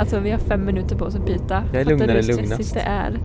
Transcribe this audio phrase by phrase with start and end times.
[0.00, 1.64] Alltså vi har fem minuter på oss att byta.
[1.72, 2.52] Jag är Fattar lugnare du hur lugnast.
[2.54, 3.18] stressigt det är?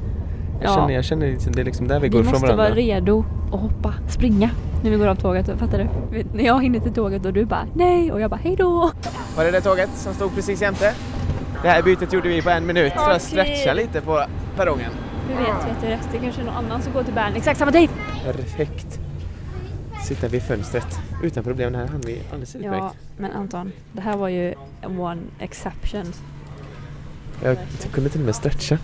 [0.62, 2.64] Jag känner, jag känner liksom, det är liksom där vi går vi ifrån måste varandra.
[2.64, 4.50] vara redo att hoppa, springa
[4.84, 5.50] när vi går av tåget.
[5.60, 6.18] Fattar du?
[6.18, 8.92] Vet, När jag hinner till tåget och du bara nej och jag bara hej då.
[9.38, 10.94] Var det det tåget som stod precis jämte?
[11.62, 13.16] Det här bytet gjorde vi på en minut för Okej.
[13.16, 14.24] att stretcha lite på
[14.56, 14.92] perrongen.
[15.28, 16.08] Du vet, vet du rätt.
[16.12, 17.90] Det är kanske är någon annan som går till Bern exakt samma tid.
[18.26, 19.00] Perfekt.
[20.04, 21.74] Sitta vid fönstret utan problem.
[21.74, 22.76] Det här hann vi alldeles utmärkt.
[22.78, 24.54] Ja, men Anton, det här var ju
[25.00, 26.14] one exception.
[27.46, 27.58] Jag
[27.92, 28.78] kunde till och med stretcha.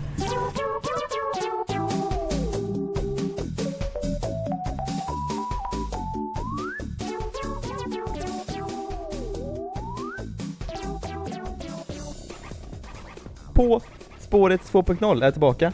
[13.54, 13.80] På
[14.20, 15.72] spåret 2.0 är tillbaka.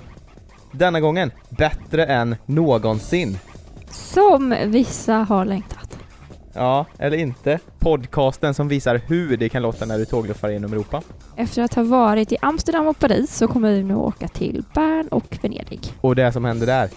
[0.72, 3.38] Denna gången bättre än någonsin.
[3.90, 5.77] Som vissa har längtat.
[6.58, 7.58] Ja, eller inte.
[7.78, 11.02] Podcasten som visar hur det kan låta när du tågluffar genom Europa.
[11.36, 15.08] Efter att ha varit i Amsterdam och Paris så kommer vi nu åka till Bern
[15.08, 15.80] och Venedig.
[16.00, 16.88] Och det som händer där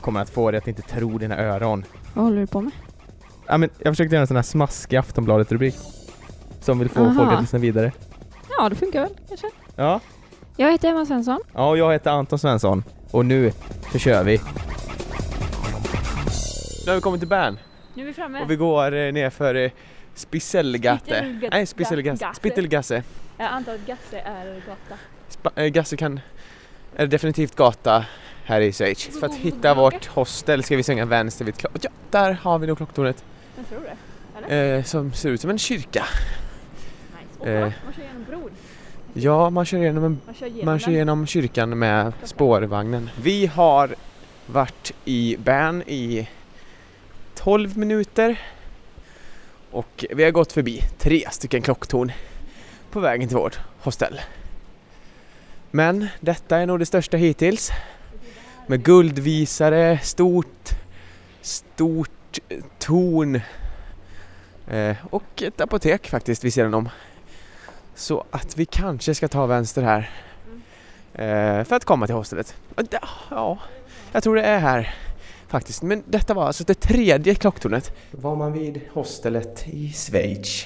[0.00, 1.84] kommer att få dig att inte tro dina öron.
[2.14, 2.72] Vad håller du på med?
[3.46, 5.74] Ja, men jag försökte göra en sån här smaskig Aftonbladet-rubrik.
[6.60, 7.14] Som vill få Aha.
[7.14, 7.92] folk att lyssna vidare.
[8.58, 9.46] Ja, det funkar väl kanske.
[9.76, 10.00] Ja.
[10.56, 11.40] Jag heter Emma Svensson.
[11.54, 12.84] ja, och jag heter Anton Svensson.
[13.10, 13.52] Och nu
[13.92, 14.40] så kör vi.
[16.84, 17.58] Nu har vi kommit till Bern
[17.94, 18.42] Nu är vi framme.
[18.42, 19.70] och vi går eh, ner för eh.
[20.14, 20.98] Spittelga-
[21.50, 22.24] Nej, Spitzelgasse.
[22.24, 22.36] Gasse.
[22.40, 23.02] Spittelgasse.
[23.38, 25.00] Jag antar att Gasse är gata.
[25.28, 26.20] Spa- äh, Gasse kan,
[26.96, 28.04] är definitivt gata
[28.44, 29.20] här i Schweiz.
[29.20, 31.72] För att hitta vårt hostel ska vi svänga vänster vid klock...
[31.82, 33.24] Ja, där har vi nog klocktornet.
[33.56, 33.80] Jag tror
[34.48, 34.76] det.
[34.76, 36.04] Eh, som ser ut som en kyrka.
[37.12, 37.40] Nice.
[37.40, 37.60] Och Eh.
[37.84, 38.50] man kör genom bron.
[39.12, 40.94] Ja, man kör igenom, en, Man kör genom man kör den.
[40.94, 43.10] igenom kyrkan med spårvagnen.
[43.22, 43.94] Vi har
[44.46, 46.28] varit i Bern i
[47.34, 48.40] 12 minuter
[49.70, 52.12] och vi har gått förbi tre stycken klocktorn
[52.90, 54.20] på vägen till vårt hostell.
[55.70, 57.70] Men detta är nog det största hittills.
[58.66, 60.68] Med guldvisare, stort,
[61.40, 62.38] stort
[62.78, 63.40] torn
[64.68, 66.88] eh, och ett apotek faktiskt vid sidan om.
[67.94, 70.10] Så att vi kanske ska ta vänster här
[71.12, 72.56] eh, för att komma till hostellet.
[73.30, 73.58] Ja,
[74.12, 74.94] jag tror det är här
[75.54, 75.82] faktiskt.
[75.82, 77.92] Men detta var alltså det tredje klocktornet.
[78.10, 80.64] Var man vid hostelet i Schweiz.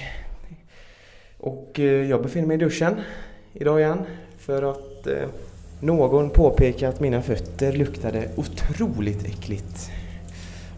[1.37, 3.01] Och eh, jag befinner mig i duschen
[3.53, 3.99] idag igen
[4.37, 5.27] för att eh,
[5.79, 9.91] någon påpekade att mina fötter luktade otroligt äckligt.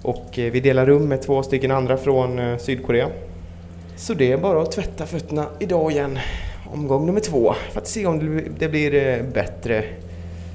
[0.01, 3.09] Och eh, vi delar rum med två stycken andra från Sydkorea.
[3.97, 6.19] Så det är bara att tvätta fötterna idag igen.
[6.73, 7.53] Omgång nummer två.
[7.71, 9.83] För att se om det blir- bättre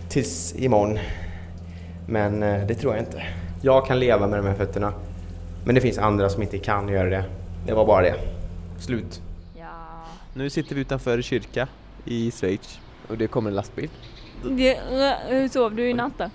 [0.09, 0.99] tills imorgon.
[2.09, 3.23] Men det tror jag inte.
[3.67, 4.93] Jag kan leva med de här fötterna.
[5.65, 7.25] Men det finns andra som inte kan göra det.
[7.67, 8.15] Det var bara det.
[8.79, 9.23] Slut.
[9.59, 9.67] Ja.
[10.35, 11.69] Nu sitter vi utanför kyrka
[12.05, 13.91] i Schweiz och det kommer en lastbil.
[14.45, 14.79] Det,
[15.29, 16.31] hur sov du i natt då?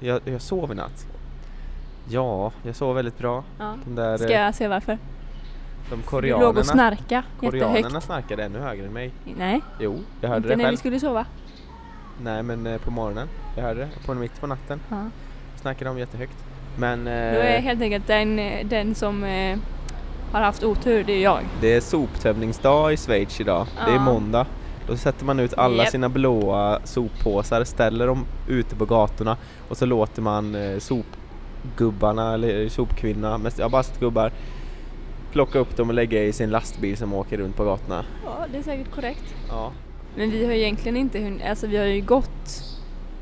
[0.00, 1.06] Jag, jag sov i natt.
[2.08, 3.44] Ja, jag sov väldigt bra.
[3.58, 3.74] Ja.
[3.84, 4.98] De där Ska eh, jag se varför?
[5.90, 8.04] de Du låg och koreanerna, snarka koreanerna jättehögt.
[8.06, 9.12] snarkade ännu högre än mig.
[9.38, 10.70] Nej, Jo, jag hörde inte det när själv.
[10.72, 11.26] vi skulle sova.
[12.22, 13.28] Nej, men eh, på morgonen.
[13.56, 14.06] Jag hörde det.
[14.06, 14.80] På mitt på natten.
[14.88, 14.96] Ja.
[15.60, 16.36] Snackade de jättehögt.
[16.78, 19.58] Men Då är eh, helt enkelt den, den som eh,
[20.32, 21.40] har haft otur, det är jag.
[21.60, 23.66] det är soptömningsdag i Schweiz idag.
[23.86, 24.00] Det är Ja.
[24.00, 24.46] måndag.
[24.86, 25.92] Då sätter man ut alla Japp.
[25.92, 29.36] sina blåa soppåsar, ställer dem ute på gatorna
[29.68, 34.32] och så låter man eh, sopgubbarna eller sopkvinnorna, mest, har bara gubbar,
[35.32, 38.04] plocka upp dem och lägga i sin lastbil som åker runt på gatorna.
[38.24, 39.34] Ja, det är säkert korrekt.
[39.48, 39.72] Ja.
[40.16, 42.62] Men vi har ju egentligen inte hunnit, alltså vi har ju gått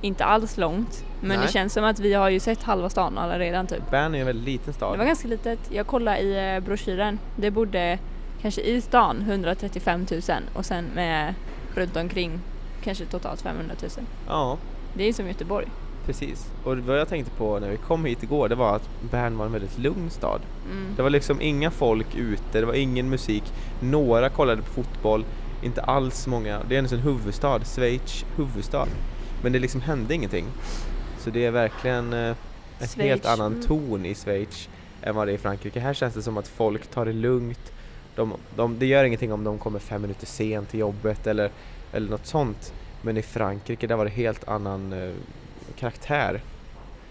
[0.00, 1.04] inte alls långt.
[1.20, 1.46] Men Nej.
[1.46, 3.90] det känns som att vi har ju sett halva stan alla redan typ.
[3.90, 5.06] Bern är en väldigt liten Det var stad.
[5.06, 5.58] ganska litet.
[5.70, 7.18] Jag kollade i eh, broschyren.
[7.36, 7.98] Det bodde
[8.42, 10.20] kanske i stan 135 000
[10.54, 11.34] och sen med
[11.74, 12.40] runt omkring
[12.84, 13.90] kanske totalt 500 000.
[14.28, 14.58] Ja,
[14.94, 15.66] Det är ju som Göteborg.
[16.06, 16.46] precis.
[16.64, 19.46] Och vad jag tänkte på när vi kom hit igår, det var att Bern var
[19.46, 20.40] en väldigt lugn stad.
[20.70, 20.86] Mm.
[20.96, 23.44] Det var liksom inga folk ute, det var ingen musik.
[23.80, 25.24] Några kollade på fotboll,
[25.62, 26.58] inte alls många.
[26.68, 28.86] Det är en huvudstad, Schweiz huvudstad.
[29.42, 30.44] Men det liksom hände ingenting.
[31.28, 32.36] Så det är verkligen eh,
[32.78, 33.66] en helt annan mm.
[33.66, 34.69] ton i Schweiz
[35.03, 35.80] än vad det är i Frankrike.
[35.80, 37.72] Här känns det som att folk tar det lugnt.
[38.15, 41.51] De, de, det gör ingenting om de kommer fem minuter sent till jobbet eller,
[41.92, 42.72] eller något sånt.
[43.03, 45.13] Men i Frankrike där var det helt annan eh,
[45.78, 46.33] karaktär.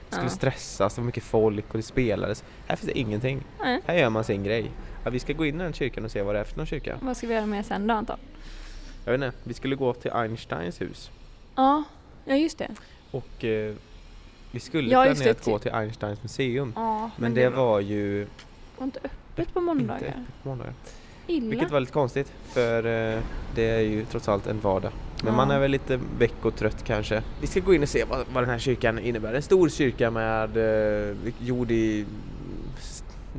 [0.10, 0.36] Det skulle Ja.
[0.36, 2.44] stressas, det var mycket folk och det spelades.
[2.68, 3.44] Här finns det ingenting.
[3.64, 3.82] Nej.
[3.86, 4.72] Här gör man sin grej.
[5.04, 6.66] Ja, vi ska gå in i den kyrkan och se vad det är för någon
[6.66, 6.98] kyrka.
[7.02, 8.20] Vad ska vi göra med sen då Anton?
[9.06, 11.12] Jag vet inte, vi skulle gå till Einsteins hus.
[11.56, 11.84] Ja,
[12.26, 12.70] ja just det.
[13.12, 13.76] Och eh,
[14.52, 16.74] vi skulle Ja, planerat det, gå till Einsteins museum.
[16.76, 18.28] Ja, Men det var ju
[18.78, 20.08] var inte öppet på inte måndagar.
[20.08, 20.74] öppet på måndagar.
[21.28, 21.50] illa.
[21.50, 22.78] Vilket var lite konstigt för
[23.16, 23.20] eh,
[23.56, 24.92] det är ju trots allt en vardag.
[25.24, 25.38] Men Ja.
[25.38, 27.24] man är väl lite väck och trött kanske.
[27.42, 29.34] Vi ska gå in och se vad, vad den här kyrkan innebär.
[29.34, 30.58] En stor kyrka med
[31.10, 32.06] eh, gjord i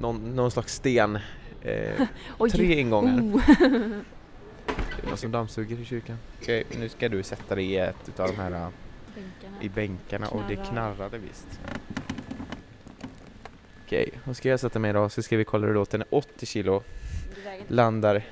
[0.00, 1.18] någon, någon slags sten.
[1.62, 2.06] Eh,
[2.38, 2.50] Oj.
[2.50, 3.20] tre ingångar.
[3.20, 3.42] Oh.
[5.00, 6.16] Det är någon som dammsuger i kyrkan.
[6.42, 8.66] Okej, nu ska du sätta dig i ett utav de här
[9.18, 11.60] eh, i bänkarna och det knarrade visst.
[13.84, 15.08] Okej, vad ska jag sätta mig då?
[15.08, 16.82] Så ska vi kolla hur det låter när 80 kilo
[17.68, 18.24] landar.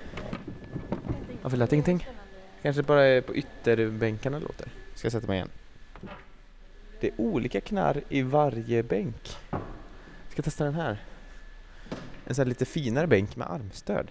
[1.42, 2.08] Varför lät ingenting?
[2.62, 4.68] Kanske bara på ytterbänkarna låter.
[4.94, 5.50] Ska jag sätta mig igen?
[7.00, 9.36] Det är olika knarr i varje bänk.
[10.28, 11.04] Ska testa den här.
[12.24, 14.10] En sån här lite finare bänk med armstöd.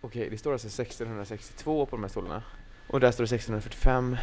[0.00, 2.42] Okej, det står alltså 1662 på de här stolarna.
[2.86, 4.16] Och där står det 1645.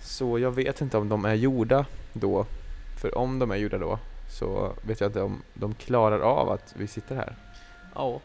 [0.00, 2.46] Så jag vet inte om de är gjorda då.
[3.00, 3.98] För om de är gjorda då
[4.28, 7.36] så vet jag inte om de klarar av att vi sitter här.
[7.94, 8.20] Ja,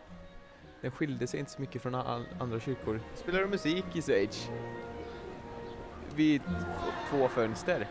[0.82, 3.02] den skilde sig inte så mycket från all, andra kyrkor.
[3.16, 4.50] Spelar du musik i Schweiz?
[6.16, 6.42] Vid
[7.10, 7.88] två fönster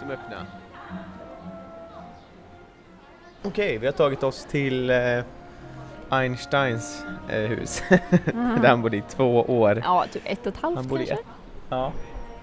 [0.00, 0.46] som är öppna.
[3.42, 5.24] Okej, vi har tagit oss till eh,
[6.12, 7.82] Einsteins eh, hus.
[8.62, 9.82] Där han bodde i två år.
[9.84, 11.22] Ja, typ ett och ett halvt Han bodde kanske.
[11.24, 11.28] ett-
[11.68, 11.92] Ja,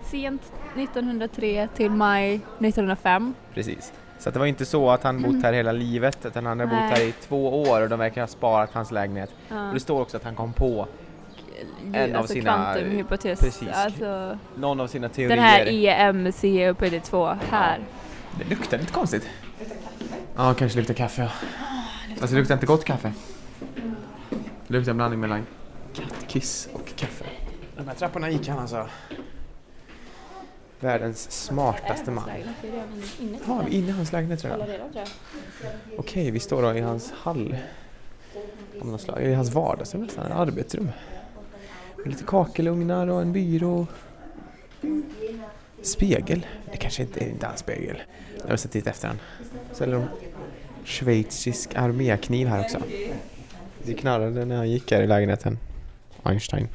[0.04, 0.42] Sent
[0.76, 3.34] 1903 till maj 1905.
[3.54, 3.94] precis.
[4.20, 6.76] Så det var inte så att han bott här hela livet utan han har bott
[6.76, 9.32] här i två år och de verkar ha sparat hans lägenhet.
[9.50, 9.68] Ja.
[9.68, 10.88] Och det står också att han kom på
[11.94, 13.40] en av alltså sina- kvantumhypotes.
[13.40, 13.70] precis.
[13.74, 15.36] Alltså, någon av sina teorier.
[15.36, 17.80] den här EMC upphöjde 2 här.
[18.40, 19.30] Det luktar lite konstigt.
[20.36, 21.30] Ja, kanske luktar kaffe ja.
[22.20, 23.12] Fast det luktar inte gott kaffe.
[24.68, 25.46] Det luktar en blandning mellan
[25.94, 27.26] kattkiss och kaffe.
[27.78, 28.88] De här trapporna gick han alltså.
[30.80, 32.30] Världens smartaste man.
[33.48, 34.62] Ja, vi är inne i hans lägenhet redan.
[35.98, 37.58] Okej, vi står då i hans hall.
[39.20, 40.92] I hans vardagsrum nästan, ett arbetsrum.
[41.98, 43.88] Med lite kakelugnar och en byrå.
[45.82, 46.46] Spegel.
[46.72, 48.02] Det kanske inte är inte spegel.
[48.42, 49.20] Jag har sett dit efter den.
[49.74, 50.06] Så de
[50.84, 52.80] schweizisk armékniv här också.
[53.84, 55.58] Det knarrade när han gick här i lägenheten.
[56.24, 56.68] Einstein.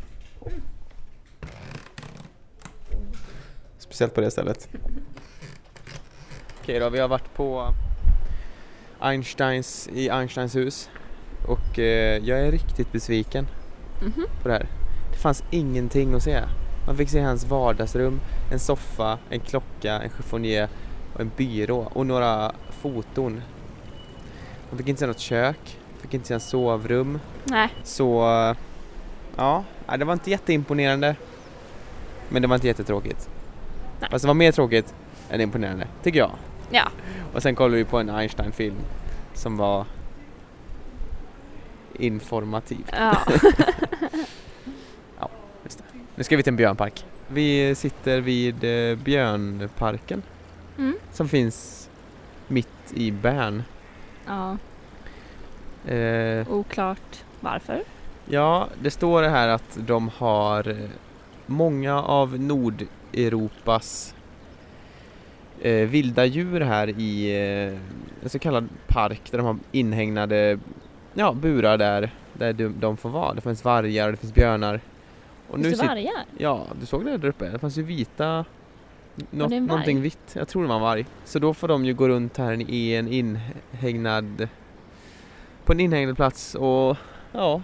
[3.78, 4.68] Speciellt på det stället.
[6.62, 7.74] Okej då, vi har varit på
[9.00, 10.90] Einsteins, i Einsteins hus.
[11.48, 13.46] Och eh, jag är riktigt besviken
[14.00, 14.26] Mhm.
[14.42, 14.66] på det här.
[15.12, 16.40] Det fanns ingenting att se.
[16.86, 18.20] Man fick se hans vardagsrum,
[18.52, 20.68] en soffa, en klocka, en chiffonier
[21.14, 23.42] och en byrå och några foton.
[24.70, 27.18] Man fick inte se något kök, fick inte en sovrum.
[27.44, 28.22] Nej, Så
[29.36, 31.16] ja, nej, det var inte jätteimponerande.
[32.28, 33.28] Men det var inte jättetråkigt.
[34.00, 34.10] Nej.
[34.10, 34.94] Fast det var mer tråkigt
[35.30, 36.30] än imponerande, tycker jag.
[36.70, 36.88] ja.
[37.34, 38.74] Och sen kollade vi på en Einstein-film
[39.34, 39.86] som var
[41.98, 42.86] informativ.
[42.92, 43.18] ja.
[45.64, 45.84] Just det.
[46.14, 47.04] Nu ska vi till en björnpark.
[47.28, 50.22] Vi sitter vid eh, björnparken
[50.78, 50.94] Mm.
[51.12, 51.88] som finns
[52.48, 53.62] mitt i Bern.
[54.26, 54.56] ja.
[55.86, 57.82] Eh, Oklart varför.
[58.28, 60.76] ja, det står det här att de har eh,
[61.46, 64.14] många av Nordeuropas
[65.60, 67.30] eh, vilda djur här i
[67.70, 67.78] eh,
[68.22, 70.58] en så kallad park där de har inhägnade
[71.14, 73.34] ja, burar där, där de, de får vara.
[73.34, 74.80] Det finns vargar och det finns björnar.
[75.48, 76.24] Och Finns det sit- vargar?
[76.38, 77.48] Ja, du såg det där uppe?
[77.48, 78.44] Det fanns ju vita...
[79.30, 80.32] Nå- det någonting vitt.
[80.36, 81.06] Jag tror det var en varg.
[81.24, 84.48] Så då får de ju gå runt här i en inhägnad...
[85.64, 86.96] På en inhägnad plats och
[87.32, 87.62] ja...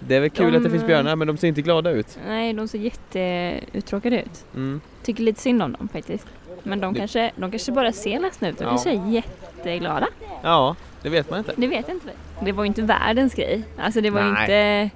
[0.00, 2.18] Det är väl kul De- att det finns björnar men de ser inte glada ut.
[2.26, 4.44] Nej, de ser jätteuttråkade ut.
[4.54, 4.80] Mm.
[5.02, 6.26] Tycker lite synd om dem faktiskt.
[6.62, 8.58] Men de Det- kanske, de kanske bara ser ledsna ut.
[8.58, 8.70] De Ja.
[8.70, 10.08] kanske är jätteglada.
[10.42, 11.52] Ja, det vet man inte.
[11.56, 12.08] Det vet inte.
[12.44, 13.62] Det var ju inte världens grej.
[13.78, 14.90] Alltså det var ju inte...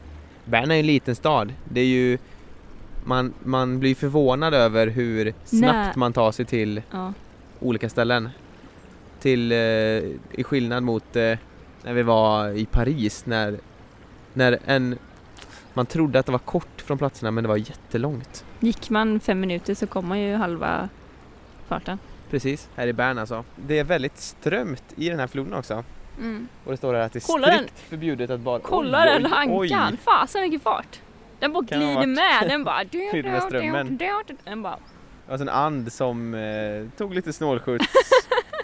[0.44, 1.52] Bern är en liten stad.
[1.64, 2.18] Det är ju...
[3.04, 5.92] Man, man blir förvånad över hur snabbt Nej.
[5.96, 7.12] man tar sig till Ja.
[7.60, 8.28] olika ställen.
[9.22, 9.58] Till, eh,
[10.30, 11.38] i skillnad mot eh,
[11.82, 13.58] när vi var i Paris när,
[14.32, 14.98] när en,
[15.74, 18.44] man trodde att det var kort från platserna men det var jättelångt.
[18.60, 20.88] Gick man fem minuter så kom man ju halva
[21.68, 21.98] farten.
[22.30, 23.44] Precis, här i Bern alltså.
[23.56, 25.84] Det är väldigt strömt i den här floden också.
[26.18, 26.48] Mm.
[26.64, 27.56] Och det står här att det är Kolla den.
[27.56, 28.64] strikt förbjudet att bada.
[28.64, 29.92] Kolla Oj, den oj, ankan!
[29.92, 29.98] oj.
[30.04, 31.00] Fasen vilken fart!
[31.38, 32.48] Den bara Kan glider med.
[32.48, 32.84] Den bara...
[33.12, 33.98] Fylld med strömmen.
[34.44, 34.78] Den bara...
[35.26, 37.86] Det var en and som eh, tog lite snålskjuts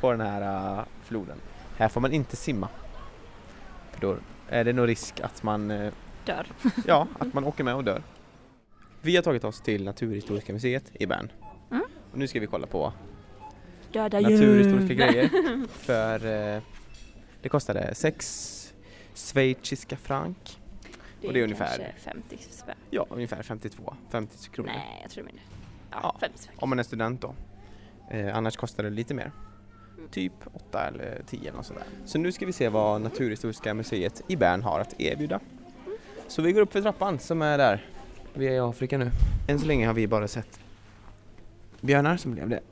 [0.00, 1.36] på den här eh, floden.
[1.76, 2.68] Här får man inte simma.
[3.92, 4.16] För då
[4.48, 5.92] är det nog risk att man eh,
[6.24, 6.46] Dör.
[6.86, 8.02] Ja, att man åker med och dör.
[9.02, 11.32] Vi har tagit oss till Naturhistoriska museet i Bern.
[11.70, 11.82] Mm.
[12.12, 12.92] Och nu ska vi kolla på
[13.92, 15.30] Döda naturhistoriska grejer.
[15.68, 16.62] För eh,
[17.42, 18.74] Det kostade 6
[19.14, 20.60] schweiziska frank.
[21.26, 22.74] Och det är ungefär- kanske 50 spänn.
[22.90, 24.70] Ja, ungefär 52, 50 kronor.
[24.74, 25.44] Nej, jag tror det är mindre.
[25.90, 26.16] Ja, Ja.
[26.20, 26.54] 50 spänn.
[26.58, 27.34] Om man är student då.
[28.10, 29.32] Eh, annars kostar det lite mer.
[30.10, 31.84] Typ 8 eller 10 eller något sådär.
[32.04, 35.40] Så nu ska vi se vad Naturhistoriska museet i Bern har att erbjuda.
[36.28, 37.86] Så vi går upp för trappan som är där.
[38.34, 39.10] Vi är i Afrika nu.
[39.48, 40.60] Än så länge har vi bara sett
[41.80, 42.62] björnar som levde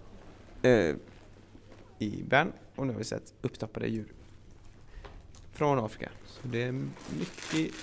[0.63, 0.97] eh,
[1.99, 4.13] i Bern och nu har vi sett upptappade djur
[5.53, 6.11] från Afrika.
[6.27, 7.75] Så det är mycket...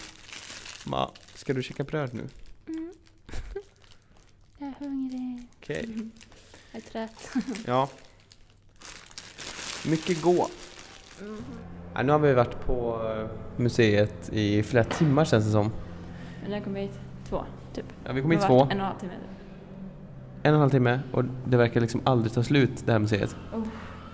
[0.86, 2.27] Ma, ska du käka bröd nu?
[2.67, 2.93] Mm.
[4.58, 5.48] jag är hungrig.
[5.58, 6.10] Okej.
[6.72, 7.31] Jag är trött.
[7.65, 7.89] Ja.
[9.90, 10.48] Mycket gå.
[11.94, 13.28] Ja, nu har vi varit på eh,
[13.62, 15.72] museet i flera timmar känns det som.
[16.42, 17.00] Men när kom vi hit?
[17.30, 17.86] Två, typ.
[18.06, 19.14] Ja, vi kom hit Det två, En och en halv timme.
[20.44, 23.36] en och en halv timme och det verkar liksom aldrig ta slut det här museet.
[23.54, 23.64] Oh.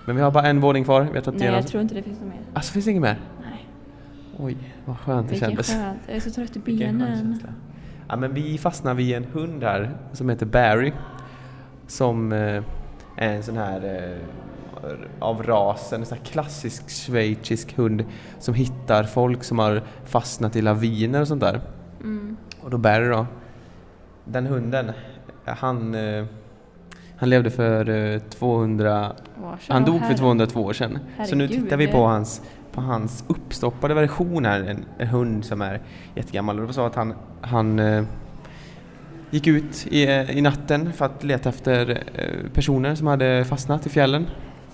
[0.06, 2.02] Men vi har bara en våning kvar, vi har tagit Nej, jag tror inte det
[2.02, 2.40] finns något mer.
[2.54, 3.20] Alltså finns det inget mer?
[3.42, 3.68] Nej.
[4.38, 5.72] Oj, vad skönt det Vilken kändes.
[5.72, 5.98] skönt.
[6.06, 7.40] Jag är så trött i benen.
[8.08, 10.92] Ja, men vi fastnar vid en hund här som heter Barry.
[11.86, 12.62] Som eh,
[13.16, 14.18] är en sån här eh,
[15.18, 18.04] av rasen, en sån här klassisk schweizisk hund
[18.38, 21.60] som hittar folk som har fastnat i laviner och sånt där.
[22.00, 22.36] Mm.
[22.60, 23.26] Och då Barry då,
[24.24, 24.92] den hunden,
[25.44, 26.24] han, eh,
[27.16, 29.58] han levde för eh, 200, Varsågod.
[29.68, 30.16] han dog för Herre.
[30.16, 30.98] 202 år sedan.
[31.26, 31.64] Så nu Herregud.
[31.64, 32.42] tittar vi på hans,
[32.72, 35.80] på hans uppstoppade version här, en, en hund som är
[36.14, 36.56] jättegammal.
[36.56, 38.04] Och det var så att han, han eh,
[39.30, 43.86] gick ut i, eh, i natten för att leta efter eh, personer som hade fastnat
[43.86, 44.26] i fjällen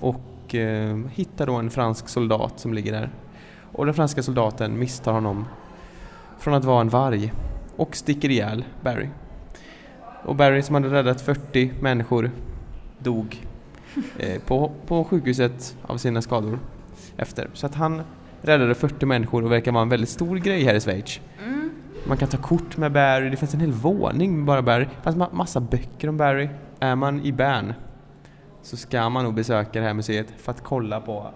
[0.08, 3.10] och eh, hittade då en fransk soldat som ligger där.
[3.72, 5.44] Och den franska soldaten misstar honom
[6.38, 7.32] från att vara en varg
[7.76, 9.08] och sticker ihjäl Barry.
[10.24, 12.30] Och Barry som hade räddat 40 människor
[12.98, 13.46] dog
[14.18, 16.58] eh, på, på sjukhuset av sina skador
[17.16, 17.50] efter.
[17.52, 18.02] Så att han
[18.42, 21.20] räddade 40 människor och verkar vara en väldigt stor grej här i Schweiz.
[21.44, 21.70] Mm.
[22.06, 24.84] Man kan ta kort med Barry, det finns en hel våning med bara Barry.
[24.84, 26.48] Det fanns ma- massa böcker om Barry.
[26.80, 27.72] Är man i Bern
[28.64, 31.30] så ska man nog besöka det här museet för att kolla på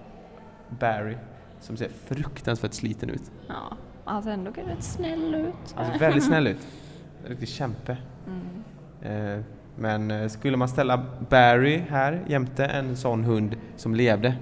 [0.80, 1.16] Barry
[1.60, 3.22] som ser fruktansvärt sliten ut.
[3.48, 5.74] Ja, alltså ändå rätt snäll ut.
[5.76, 6.66] Alltså väldigt snäll ut.
[7.26, 7.96] Riktig kämpe.
[8.26, 9.36] Mm.
[9.36, 9.44] Eh,
[9.76, 14.36] Men eh, skulle man ställa Barry här jämte en sån hund som levde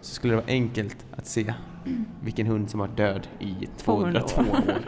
[0.00, 1.54] så skulle det vara enkelt att se
[2.22, 4.56] vilken hund som var död i 200 202 år.
[4.74, 4.80] år.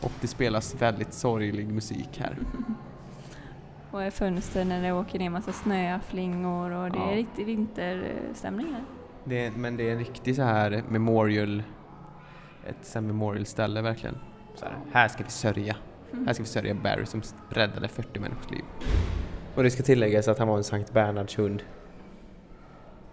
[0.00, 2.36] Och det spelas väldigt sorglig musik här.
[3.90, 7.16] Och i fönstren när det åker ner massa snöflingor och det är Ja.
[7.16, 8.82] riktig vinterstämning här.
[9.24, 11.62] Det är, men det är en riktig så här memorial,
[12.66, 14.18] ett så här memorial ställe verkligen.
[14.54, 15.76] Så här, här ska vi sörja.
[16.26, 18.64] Här ska vi sörja Barry som räddade 40 människors liv.
[19.54, 21.62] Och det ska tilläggas att han var en Sankt Bernhards hund.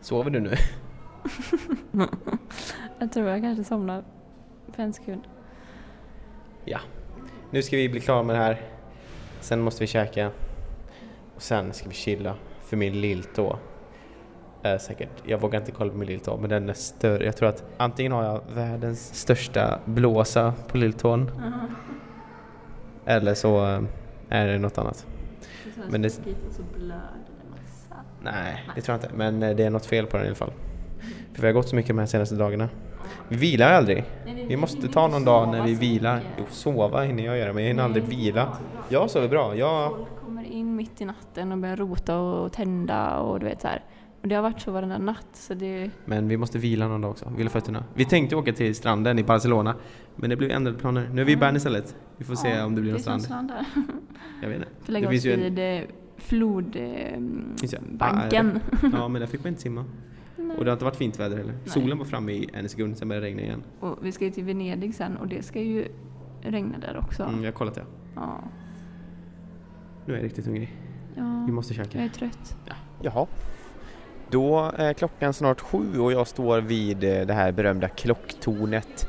[0.02, 0.54] Sover du nu?
[3.00, 4.04] Jag tror jag kanske somnar
[4.74, 5.22] för en sekund.
[7.52, 8.62] Nu ska vi bli klara med det här.
[9.42, 10.32] Sen måste vi käka.
[11.38, 12.36] Och sen ska vi chilla.
[12.62, 13.60] För min lilltå
[14.64, 17.26] är säkert, jag vågar inte kolla på min lilltå, men den är större.
[17.26, 21.32] Jag tror att antingen har jag världens största blåsa på lilltån
[23.06, 23.82] eller så eh,
[24.30, 25.08] är det något annat.
[25.90, 27.96] Men det- blöder det massa.
[28.22, 29.18] Nej, det tror jag inte.
[29.18, 30.52] Men eh, det är något fel på den i alla fall.
[31.34, 32.70] För vi har gått så mycket de här senaste dagarna.
[33.30, 34.04] Vi vilar aldrig.
[34.48, 36.22] Vi måste ta någon dag när vi vilar.
[36.38, 38.58] Jo, sova hinner jag göra, men jag hinner aldrig vila.
[38.90, 39.56] Jag sover bra.
[39.56, 39.90] Jag...
[39.92, 43.68] Folk kommer in mitt i natten och börjar rota och tända och du vet så
[43.68, 43.84] här.
[44.22, 45.90] Och det har varit så varenda natt så det...
[46.06, 47.32] Men vi måste vila någon dag också.
[47.38, 47.84] Vila fötterna.
[47.94, 49.76] Vi tänkte åka till stranden i Barcelona.
[50.16, 51.10] Men det blev ändrade planer.
[51.14, 51.96] Nu är vi i Bern istället.
[52.18, 53.48] Vi får se Ja, om det blir någon som strand.
[53.48, 53.66] där.
[54.42, 54.70] Jag vet inte.
[54.84, 55.84] Får lägga Det oss ju en- vid eh,
[56.18, 57.44] flodbanken.
[57.64, 58.60] Eh, banken.
[58.94, 59.86] Ja, men där fick man inte simma.
[60.58, 61.54] Och det har inte varit fint väder heller.
[61.54, 61.70] Nej.
[61.70, 63.64] Solen var framme i en sekund, sen började det regna igen.
[63.80, 65.88] och vi ska ju till Venedig sen och det ska ju
[66.42, 67.24] regna där också.
[67.24, 67.86] Mm, jag har kollat det.
[68.16, 68.44] Ja.
[70.06, 70.76] Nu är jag riktigt hungrig.
[71.16, 71.44] ja.
[71.46, 71.98] Vi måste käka.
[71.98, 72.58] Jag är trött.
[73.02, 73.28] Jaha.
[74.30, 79.08] Då är klockan snart sju och jag står vid eh, det här berömda klocktornet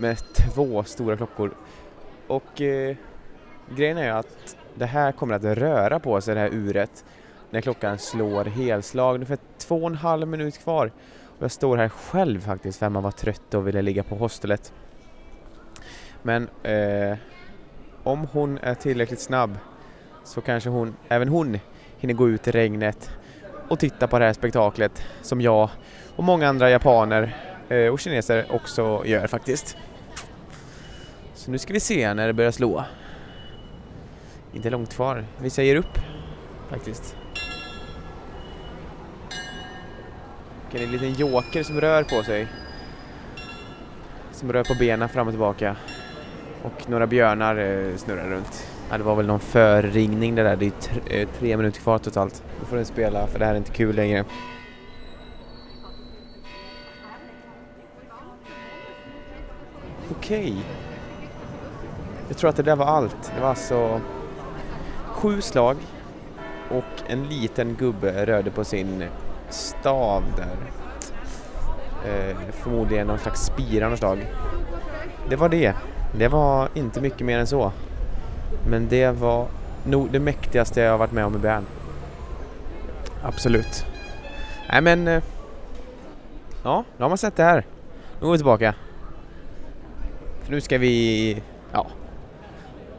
[0.00, 1.54] med två stora klockor.
[2.26, 2.96] Och eh,
[3.76, 7.04] grejen är ju att det här kommer att röra på sig det här uret
[7.50, 9.14] när klockan slår helslag.
[9.14, 10.92] Ungefär två och en halv minut kvar.
[11.38, 14.72] Och jag står här själv faktiskt för man var trött och ville ligga på hostelet.
[16.22, 17.18] Men eh,
[18.02, 19.58] om hon är tillräckligt snabb
[20.24, 21.58] så kanske hon, även hon
[21.98, 23.10] hinner gå ut i regnet
[23.68, 25.70] och titta på det här spektaklet som jag
[26.16, 27.36] och många andra japaner
[27.68, 29.76] eh, och kineser också gör faktiskt.
[31.34, 32.84] Så nu ska vi se när det börjar slå.
[34.52, 35.24] Inte långt kvar.
[35.38, 35.98] Vi säger upp
[36.70, 37.17] faktiskt.
[40.72, 42.46] Det är en liten joker som rör på sig.
[44.32, 45.76] som rör på benen fram och tillbaka.
[46.62, 48.66] Och några björnar eh, snurrar runt.
[48.90, 50.56] Ja, det var väl någon förringning det där.
[50.56, 52.42] Det är tre, eh, tre minuter kvar totalt.
[52.60, 54.24] Då får den spela för det här är inte kul längre.
[60.10, 60.56] Okej.
[62.28, 63.32] Jag tror att det där var allt.
[63.34, 64.00] Det var alltså
[65.06, 65.76] sju slag
[66.70, 69.04] och en liten gubbe rörde på sin
[69.50, 70.56] stav där.
[72.04, 74.26] Eh, förmodligen någon slags spira av något slag.
[75.28, 75.74] Det var det.
[76.14, 77.72] Det var inte mycket mer än så.
[78.66, 79.46] Men det var
[79.84, 81.64] nog det mäktigaste jag har varit med om i Bern.
[83.22, 83.86] Absolut.
[84.70, 85.08] Nej men...
[85.08, 85.22] Eh,
[86.62, 87.64] ja, nu har man sett det här.
[88.20, 88.74] Nu går vi tillbaka.
[90.42, 91.42] För nu ska vi...
[91.72, 91.86] Ja.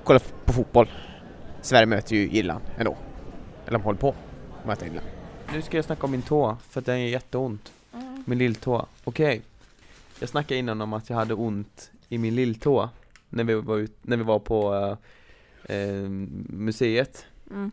[0.04, 0.90] Kolla på fotboll.
[1.62, 2.98] Sverige möter ju Irland ändå.
[3.66, 5.19] Eller de håller på att möta Irland.
[5.54, 7.74] Nu ska jag snacka om min tå, för att den är jätteont.
[7.94, 8.24] Mm.
[8.26, 8.86] Min lilltå.
[9.04, 9.42] Okej.
[10.20, 12.90] Jag snackade innan om att jag hade ont i min lilltå
[13.30, 14.76] när vi var, ut, när vi var på
[15.64, 16.10] eh, eh,
[16.50, 17.26] museet.
[17.52, 17.72] Mm.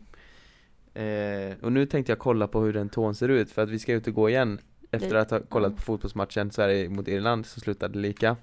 [0.93, 3.79] Eh, och nu tänkte jag kolla på hur den tån ser ut för att vi
[3.79, 4.59] ska ut och gå igen
[4.91, 8.35] efter att ha kollat på fotbollsmatchen Sverige mot Irland som slutade lika.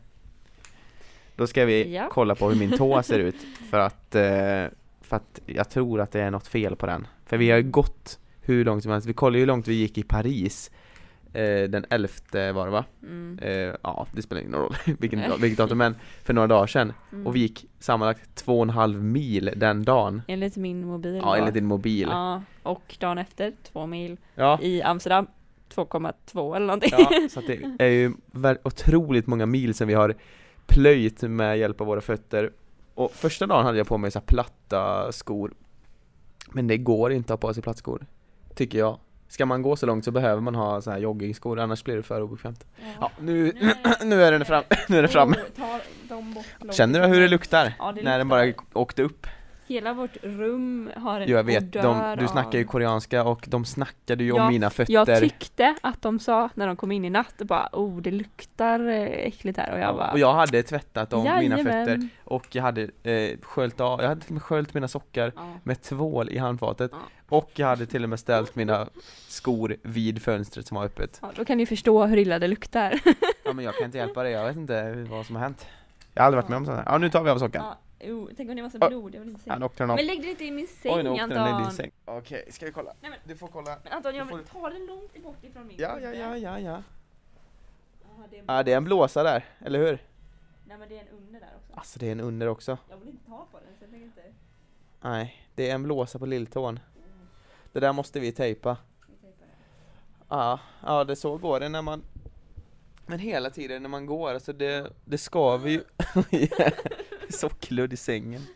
[1.37, 2.09] Då ska vi Ja.
[2.13, 3.37] kolla på hur min tå ser ut
[3.71, 4.07] för att,
[5.01, 7.07] för att jag tror att det är något fel på den.
[7.27, 9.09] För vi har ju gått hur långt som helst.
[9.09, 10.71] Vi kollade ju hur långt vi gick i Paris
[11.35, 12.09] eh, den 11
[12.53, 12.85] var det va?
[13.03, 13.39] Mm.
[13.43, 16.93] Eh, ja, det spelar ingen roll vilken, vilket datum men för några dagar sedan.
[17.13, 17.27] Mm.
[17.27, 20.23] Och vi gick sammanlagt två och en halv mil den dagen.
[20.29, 21.21] Enligt min mobil.
[21.23, 22.09] Ja, enligt din mobil.
[22.11, 24.17] Ja, och dagen efter, två mil.
[24.35, 24.59] Ja.
[24.63, 25.27] I Amsterdam,
[25.75, 26.91] 2,2 eller någonting.
[26.93, 28.15] Ja, så att det är ju
[28.63, 30.15] otroligt många mil som vi har
[30.67, 32.53] plöjt med hjälp av våra fötter.
[32.95, 35.55] Och första dagen hade jag på mig så platta skor.
[36.53, 38.07] Men det går inte att ha på sig plattskor,
[38.55, 38.99] tycker jag.
[39.29, 42.03] Ska man gå så långt så behöver man ha så här joggingskor, annars blir det
[42.03, 42.67] för obekvämt.
[43.01, 43.53] Ja, nu,
[44.05, 45.37] nu är den fram, nu är den framme.
[46.71, 47.73] Känner du hur det luktar?
[47.79, 48.65] Ja, det när den luktar.
[48.73, 49.27] bara åkte upp?
[49.67, 53.45] Hela vårt rum har en jag vet, odör de, du av- snackar ju koreanska och
[53.49, 54.93] de snackade ju om Ja, mina fötter.
[54.93, 58.89] Jag tyckte att de sa när de kom in i natt, bara oh det luktar
[58.89, 62.47] eh, äckligt här och jag bara och jag hade tvättat om mina "Jajamän." fötter och
[62.51, 65.43] jag hade eh, sköljt av, jag hade till och med sköljt mina sockar Ja.
[65.63, 66.99] med tvål i handfatet Ja.
[67.29, 68.87] och jag hade till och med ställt mina
[69.29, 71.19] skor vid fönstret som var öppet.
[71.23, 73.01] Ja, då kan ni förstå hur illa det luktar.
[73.45, 75.67] Ja men jag kan inte hjälpa det, jag vet inte vad som har hänt.
[76.15, 76.85] Jag har aldrig varit med om sånt här.
[76.87, 77.65] Ja nu tar vi av sockan.
[78.01, 78.89] Jo, tänk om det var så Ja.
[78.89, 79.51] blod, jag vill inte se.
[79.65, 79.97] Åkte den av.
[79.97, 81.73] Men lägg det inte i min säng Oj nu åkte den i din Anton.
[81.73, 81.91] säng.
[82.05, 82.95] Okej, ska vi kolla?
[83.01, 83.79] Nej, men- Du får kolla.
[83.85, 86.59] Men Anton, jag Du vill ta det långt bort ifrån min Ja, ja, ja, ja,
[86.59, 86.83] ja.
[88.03, 89.99] Jaha, det är en, Ja det är en blåsa där, eller hur?
[90.69, 91.75] Nej men det är en under där också.
[91.75, 92.79] Alltså det är en under också.
[92.91, 94.23] Jag vill inte ta på den så jag tänker inte
[95.01, 96.81] Nej, det är en blåsa på lilltån.
[97.73, 98.77] Det där måste vi tejpa.
[99.09, 99.53] vi tejpar det.
[100.29, 102.03] Ja, ja det så går det när man
[103.07, 105.85] Men hela tiden när man går, alltså det, det skaver ju
[107.41, 108.47] Sockludd i sängen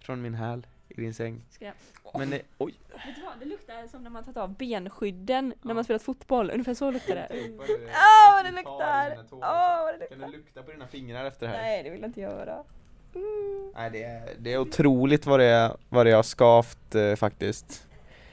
[0.00, 1.72] Från min häl i din säng jag?
[2.18, 2.74] Men det, oj
[3.06, 6.50] Vet du vad, det luktar som när man tagit av benskydden när man spelat fotboll,
[6.50, 7.28] ungefär så luktar det.
[7.32, 9.18] Åh vad det luktar!
[9.30, 9.38] Åh
[9.84, 10.26] vad det Kan luktar!
[10.32, 11.62] du lukta på dina fingrar efter det här?
[11.62, 12.62] Nej det vill jag inte göra.
[13.14, 13.72] Mm.
[13.74, 17.86] Nej det är, det är otroligt vad det, vad det har skavt eh, faktiskt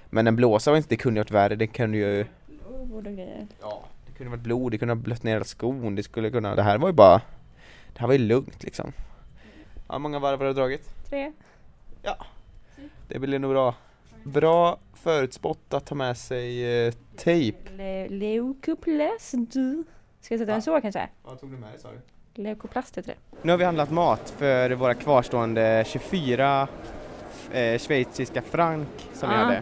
[0.10, 3.48] Men en blåsa var inte, det kunde gjort värre, det kunde ju Blod och grejer.
[3.62, 6.56] Ja, det kunde varit blod, det kunde ha blött ner hela skon, det skulle kunna,
[6.56, 7.22] det här var ju bara
[7.94, 9.04] Det här var ju lugnt liksom Ja,
[9.90, 10.90] hur många varv har du dragit?
[11.10, 11.32] Tre.
[13.08, 13.76] Det blir nog bra
[14.24, 19.84] Bra förutspått att ta med sig eh, tejp Le- Leukoplast du.
[20.22, 21.10] Ska jag sätta den så kanske?
[21.24, 22.42] Vad tog du med dig sa du?
[22.44, 23.38] Leukoplast heter det.
[23.42, 26.68] Nu har vi handlat mat för våra kvarstående 24
[27.52, 29.38] eh, schweiziska frank som vi Ah.
[29.38, 29.62] hade.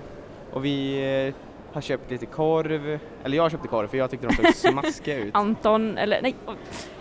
[0.52, 1.34] Och vi eh,
[1.74, 5.36] har köpt lite korv, eller jag köpte korv för jag tyckte de såg smaskiga ut.
[5.36, 6.36] Anton, eller nej.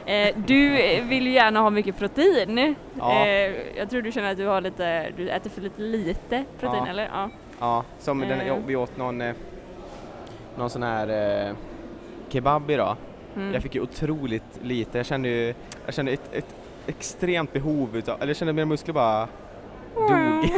[0.06, 0.70] Eh, du
[1.02, 2.74] vill ju gärna ha mycket protein.
[2.98, 3.26] Ja.
[3.26, 6.82] Eh, jag tror du känner att du har lite, du äter för lite lite protein
[6.84, 6.90] Ja.
[6.90, 7.08] eller?
[7.12, 7.30] Ja.
[7.60, 8.46] Ja, som den, Eh.
[8.46, 9.34] ja, vi åt någon, eh,
[10.58, 11.54] någon sån här
[12.28, 12.96] kebab idag.
[13.36, 13.54] Mm.
[13.54, 15.54] Jag fick ju otroligt lite, jag kände ju,
[15.86, 16.54] jag kände ett, ett
[16.86, 19.28] extremt behov utav, eller jag kände mina muskler bara
[19.94, 20.50] dog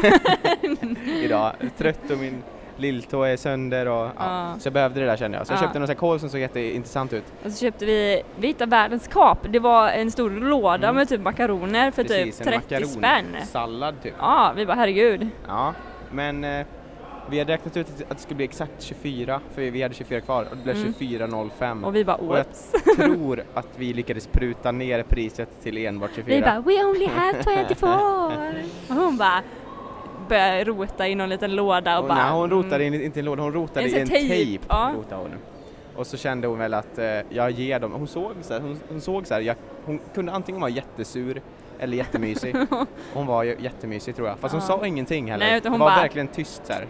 [1.23, 1.53] idag.
[1.79, 2.43] Trött och min
[2.83, 4.55] lilltå är sönder och ja.
[4.59, 5.47] Så jag behövde det där kände jag.
[5.47, 5.63] Så jag Ja.
[5.63, 7.25] köpte någon sån här korv som såg jätteintressant ut.
[7.45, 9.39] Och så köpte vi, vi hittade världens kap.
[9.49, 10.97] Det var en stor låda Mm.
[10.97, 13.27] med typ makaroner för Precis, typ en 30 spänn.
[13.47, 14.15] Sallad typ.
[14.19, 15.29] Ja, vi bara herregud.
[15.49, 15.75] Ja,
[16.11, 16.67] men eh,
[17.31, 20.47] vi hade räknat ut att det skulle bli exakt 24, för vi hade 24 kvar
[20.51, 20.93] och det blev Mm.
[20.93, 21.85] 24,05.
[21.85, 22.73] Och vi bara Och jag oops.
[22.97, 26.37] tror att vi lyckades pruta ner priset till enbart 24.
[26.37, 27.95] Vi bara we only have 24.
[28.89, 29.43] och hon bara
[30.29, 32.95] började rota i någon liten låda och och bara nej, hon rotade mm.
[32.95, 34.65] in, inte i en låda, hon rotade En i en tejp, tejp.
[34.69, 34.93] ja.
[35.11, 35.31] Hon.
[35.97, 38.81] Och så kände hon väl att eh, jag ger dem, hon såg så här, hon,
[38.89, 41.41] hon såg så här, jag, hon kunde antingen vara jättesur
[41.79, 42.57] eller jättemysig.
[43.15, 44.79] hon var ju jättemysig tror jag, fast hon Ja.
[44.79, 45.47] sa ingenting heller.
[45.47, 46.87] Nej, hon det var bara- verkligen tyst så här.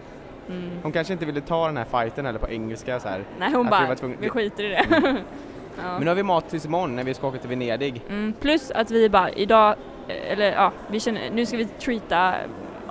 [0.49, 0.69] Mm.
[0.83, 3.23] Hon kanske inte ville ta den här fighten eller på engelska så här.
[3.39, 4.85] Nej hon Att bara, var tvungna- vi skiter i det.
[4.91, 5.83] ja.
[5.83, 8.01] Men nu har vi mat tills imorgon när vi ska åka till Venedig.
[8.09, 9.75] mm, plus att vi bara idag,
[10.07, 12.33] eh, eller ja, vi känner, nu ska vi treata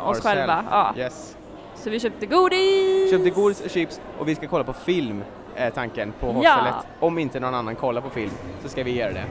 [0.03, 0.25] oss Ourself.
[0.25, 0.65] själva.
[0.71, 0.95] Ja.
[0.97, 1.37] Yes.
[1.77, 3.11] Så vi köpte godis!
[3.11, 5.25] Köpte godis och chips och vi ska kolla på film
[5.57, 6.33] är tanken på Ja.
[6.33, 6.75] hostelet.
[7.01, 8.31] Om inte någon annan kollar på film
[8.63, 9.25] så ska vi göra det.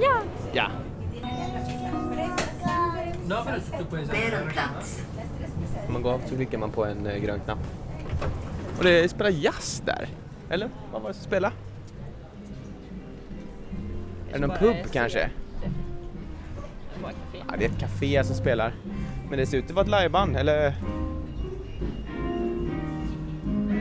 [0.00, 0.12] Ja!
[0.52, 0.66] Ja.
[5.86, 7.58] Om man går av så klickar man på en eh, grön knapp.
[8.78, 10.08] Och det spelar jazz där.
[10.50, 10.68] Eller?
[10.92, 11.54] Vad var det som spelade?
[14.32, 15.30] Är det någon pub kanske?
[17.48, 18.74] Ja, det är ett café som spelar.
[19.32, 20.72] Men det ser ut att vara ett liveband, eller?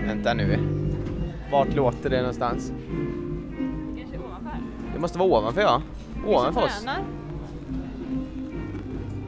[0.07, 0.57] Vänta nu.
[1.51, 2.73] Vart låter det någonstans?
[3.97, 4.57] Kanske ovanför.
[4.93, 5.81] Det måste vara ovanför ja.
[6.27, 6.85] Ovanför oss.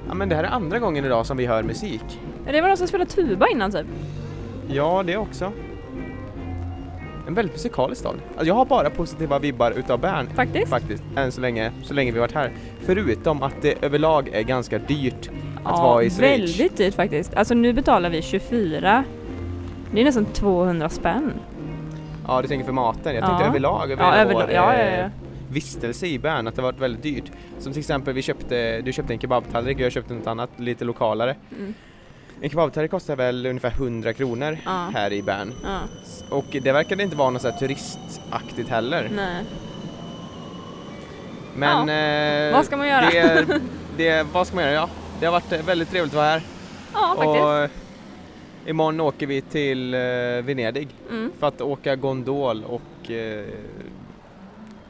[0.07, 2.19] Ja men det här är andra gången idag som vi hör musik.
[2.45, 3.87] Ja, det var någon som spelade tuba innan typ.
[4.67, 5.51] Ja, det också.
[7.27, 8.15] En väldigt musikalisk stad.
[8.29, 10.69] Alltså, jag har bara positiva vibbar utav Bern Faktiskt.
[10.69, 12.51] faktiskt, än så länge, så länge vi varit här.
[12.79, 15.29] Förutom att det överlag är ganska dyrt
[15.63, 16.19] att ja, vara i Schweiz.
[16.59, 17.33] väldigt dyrt faktiskt.
[17.33, 19.03] Alltså nu betalar vi 24.
[19.93, 21.33] Det är nästan 200 spänn.
[22.27, 23.15] Ja, du tänker för maten.
[23.15, 23.27] Jag Ja.
[23.27, 24.41] tänkte överlag över Ja, överlag.
[24.43, 25.09] vår Ja, ja, eh, ja.
[25.49, 27.31] vistelse i Bern, att det varit väldigt dyrt.
[27.59, 31.35] Som till exempel, vi köpte, du köpte en kebabtallrik, jag köpte något annat, lite lokalare.
[31.59, 31.73] Mm.
[32.41, 34.87] En kebabtallrik kostar väl ungefär 100 kronor Ja.
[34.93, 35.51] här i Bern.
[35.63, 35.79] Ja,
[36.29, 39.09] Och det verkade inte vara något så här turistaktigt heller.
[39.15, 39.43] nej.
[41.55, 41.89] Men...
[42.49, 43.05] eh, Vad ska man göra?
[43.11, 43.45] Det,
[43.97, 44.73] det, vad ska man göra?
[44.75, 44.89] Ja,
[45.23, 46.41] det har varit eh, väldigt trevligt att vara här.
[46.93, 47.43] Ja, faktiskt.
[47.43, 47.69] Och eh,
[48.69, 49.99] imorgon åker vi till eh,
[50.43, 51.31] Venedig Mm.
[51.39, 52.81] för att åka gondol och,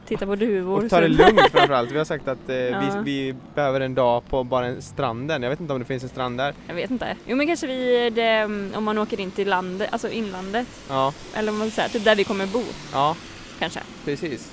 [0.06, 0.84] Titta på duvor.
[0.84, 1.90] och ta det lugnt framförallt.
[1.90, 2.80] Vi har sagt att eh, Ja.
[3.04, 5.42] vi, vi behöver en dag på bara en stranden.
[5.42, 6.54] Jag vet inte om det finns en strand där.
[6.66, 7.16] Jag vet inte.
[7.26, 8.44] Jo men kanske vi, det,
[8.76, 10.66] om man åker in till landet, alltså inlandet.
[10.88, 12.62] Ja, Eller om man säger typ där vi kommer bo.
[12.92, 13.16] ja
[13.58, 13.80] Kanske.
[14.04, 14.52] precis.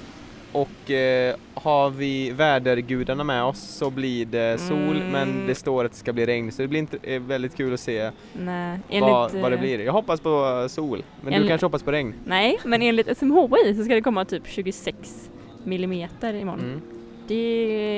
[0.53, 5.11] Och eh, har vi vädergudarna med oss så blir det sol Mm.
[5.11, 7.73] men det står att det ska bli regn så det blir inte, är väldigt kul
[7.73, 9.79] att se Nej, vad, enligt, vad det eh, blir.
[9.79, 12.13] Jag hoppas på sol, men du enligt- kanske hoppas på regn?
[12.25, 15.29] Nej, men enligt SMHI så ska det komma typ 26
[15.63, 16.59] millimeter imorgon.
[16.63, 16.81] Mm.
[17.27, 17.35] Det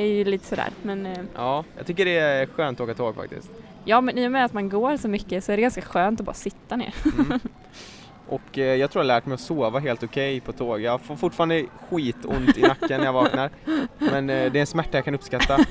[0.01, 3.15] är ju lite sådär, men eh, Ja, jag tycker det är skönt att åka tåg
[3.15, 3.49] faktiskt.
[3.85, 6.19] ja, men i och med att man går så mycket så är det ganska skönt
[6.19, 6.93] att bara sitta ner.
[7.19, 7.39] Mm.
[8.33, 10.81] Och eh, jag tror jag lärt mig att sova helt okej på tåg.
[10.81, 13.49] Jag får fortfarande skitont i nacken när jag vaknar.
[13.97, 15.57] Men eh, det är en smärta jag kan uppskatta.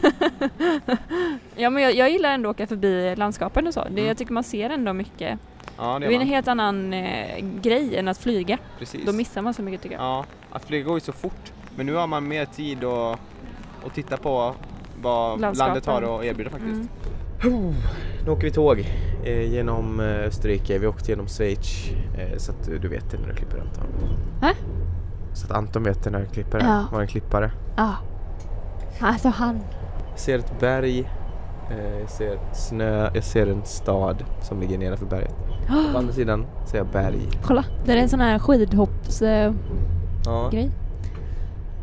[1.56, 3.80] Ja, men jag, jag gillar ändå att åka förbi landskapen och så.
[3.84, 4.06] Det, Mm.
[4.06, 5.38] Jag tycker man ser ändå mycket.
[5.78, 8.58] Ja, Det det är en helt annan eh, grej än att flyga.
[8.78, 9.06] Precis.
[9.06, 10.04] Då missar man så mycket tycker jag.
[10.04, 11.52] Ja, att flyga går ju så fort.
[11.76, 13.18] Men nu har man mer tid att,
[13.86, 14.54] att titta på
[15.02, 15.68] vad Landskapen.
[15.68, 16.72] landet har att erbjuda faktiskt.
[16.74, 16.88] Mm.
[17.44, 18.88] Nu åker vi tåg
[19.24, 20.78] eh, genom eh, Österrike.
[20.78, 21.90] Vi åkte genom Schweiz.
[22.18, 23.86] Eh, så att du, du vet det när du klipper Anton.
[24.40, 24.50] Va?
[25.32, 26.64] Så att Anton vet det när du klipper det.
[26.64, 26.84] Ja.
[26.92, 27.50] Var en klippare.
[27.76, 27.94] Ja.
[29.00, 29.60] Alltså han.
[30.10, 31.10] Jag ser ett berg.
[31.70, 33.10] Eh, jag ser snö.
[33.14, 35.34] Jag ser en stad som ligger nedanför berget.
[35.92, 37.28] På andra sidan ser jag berg.
[37.42, 39.54] Kolla, det är en sån här skidhoppsgrej.
[40.24, 40.50] Ja,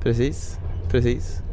[0.02, 0.58] precis.
[0.92, 1.44] Precis.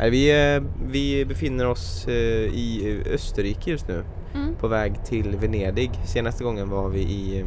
[0.00, 2.14] Nej, vi, eh, vi befinner oss eh,
[2.54, 4.04] i Österrike just nu.
[4.34, 4.54] Mm.
[4.54, 5.90] På väg till Venedig.
[6.04, 7.44] Senaste gången var vi i,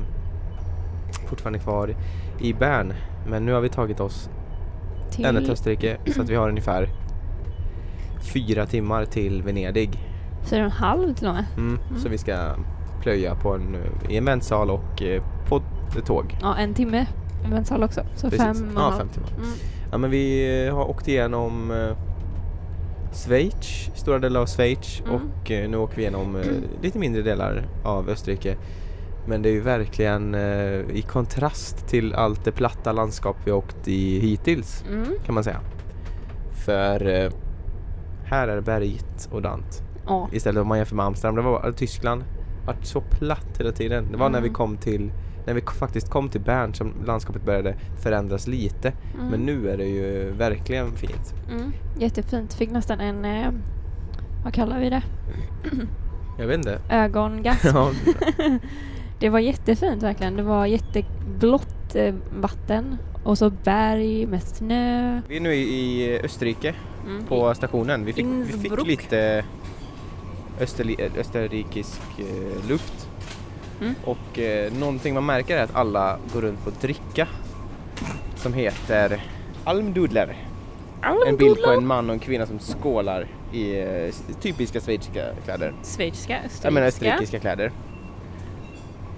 [1.30, 1.96] fortfarande kvar
[2.42, 2.94] i Bern.
[3.30, 4.30] Men nu har vi tagit oss
[5.18, 6.90] ända till Österrike så att vi har ungefär
[8.34, 10.00] fyra timmar till Venedig.
[10.44, 11.46] Fyra och en halv till och med.
[11.58, 11.80] Mm.
[11.98, 12.56] Så vi ska
[13.02, 13.78] plöja på en,
[14.10, 15.62] i en väntsal och eh, på
[15.98, 16.38] ett tåg.
[16.42, 17.06] Ja, en timme
[17.48, 18.02] i väntsal också.
[18.16, 18.46] Så Precis.
[18.46, 19.30] fem och ja, fem timmar.
[19.30, 19.50] Mm.
[19.92, 21.98] Ja, men vi eh, har åkt igenom eh,
[23.14, 25.16] Schweiz, stora delar av Schweiz Mm.
[25.16, 26.42] och eh, nu åker vi igenom eh,
[26.82, 28.56] lite mindre delar av Österrike.
[29.28, 33.88] Men det är ju verkligen eh, i kontrast till allt det platta landskap vi åkt
[33.88, 35.06] i hittills Mm.
[35.26, 35.60] kan man säga.
[36.66, 37.32] För eh,
[38.26, 39.82] här är det bergigt och dant.
[40.08, 40.28] Ja.
[40.32, 42.24] Istället om man jämför med Amsterdam, det var eller Tyskland,
[42.66, 44.08] vart så platt hela tiden.
[44.12, 44.54] Det var när vi Mm.
[44.56, 45.12] kom till
[45.46, 48.94] när vi faktiskt kom till Bern som landskapet började förändras lite.
[49.14, 49.28] Mm.
[49.28, 51.34] Men nu är det ju verkligen fint.
[51.52, 51.72] Mm.
[52.00, 52.54] Jättefint.
[52.54, 53.52] Fick nästan en, eh,
[54.44, 55.02] vad kallar vi det?
[56.40, 56.80] Jag vet inte.
[56.90, 57.68] Ögongasm.
[57.74, 57.92] Ja,
[59.20, 60.36] Det var jättefint verkligen.
[60.36, 65.22] Det var jätteblått eh, vatten och så berg med snö.
[65.28, 66.74] vi är nu i Österrike
[67.08, 67.26] Mm.
[67.26, 68.06] på stationen.
[68.06, 69.46] Vi fick, vi fick lite
[70.60, 73.03] österli, österrikisk eh, luft.
[73.82, 73.96] Mm.
[74.04, 77.28] Och eh, någonting man märker är att alla går runt på dricka.
[78.36, 79.24] som heter
[79.64, 80.36] Almdudler.
[81.28, 85.74] En bild på en man och en kvinna som skålar i eh, typiska schweiziska kläder.
[85.84, 86.68] Schweiziska, österrikiska.
[86.68, 87.72] Jag menar österrikiska kläder.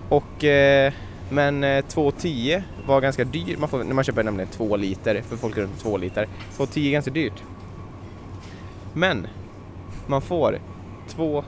[0.10, 0.94] Och eh,
[1.30, 3.58] men eh, 2,10 var ganska dyr.
[3.58, 6.28] Man får, man köper nämligen 2 liter, för folk runt 2 liter.
[6.58, 7.44] 2,10 är ganska dyrt.
[8.94, 9.28] Men
[10.08, 10.60] man får
[11.08, 11.44] två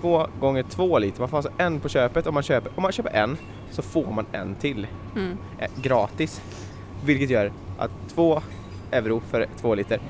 [0.00, 1.20] två gånger två liter.
[1.20, 2.26] Man får alltså en på köpet.
[2.26, 3.36] Om man köper, om man köper en
[3.70, 5.36] så får man en till Mm.
[5.58, 6.42] eh, gratis.
[7.04, 8.40] Vilket gör att två
[8.90, 10.00] euro för två liter,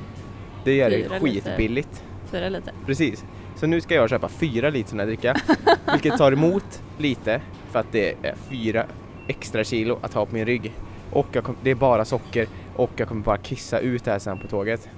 [0.64, 2.04] det gör det Fyra skitbilligt.
[2.30, 2.72] Fyra lite.
[2.86, 3.24] Precis.
[3.56, 5.36] Så nu ska jag köpa fyra liter sån här dricka.
[5.92, 8.86] vilket tar emot lite för att det är fyra
[9.28, 10.72] extra kilo att ha på min rygg.
[11.12, 12.46] Och kom, det är bara socker
[12.76, 14.88] och jag kommer bara kissa ut det här sen på tåget.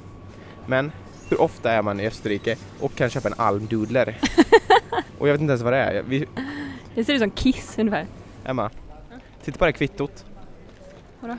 [0.67, 0.93] Men
[1.29, 4.19] hur ofta är man i Österrike och kan köpa en almdudler?
[5.19, 6.03] och jag vet inte ens vad det är.
[6.03, 6.27] Vi,
[6.95, 8.07] Det ser ut som Kiss ungefär.
[8.45, 8.71] Emma,
[9.45, 10.25] titta på det här kvittot.
[11.21, 11.37] Vadå?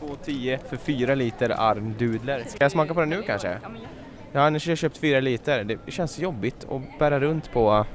[0.00, 2.44] 2,10 för fyra liter almdudler.
[2.48, 3.58] Ska jag smaka på det nu kanske?
[4.32, 5.64] Ja, nu har jag köpt fyra liter.
[5.64, 7.86] Det känns jobbigt att bära runt på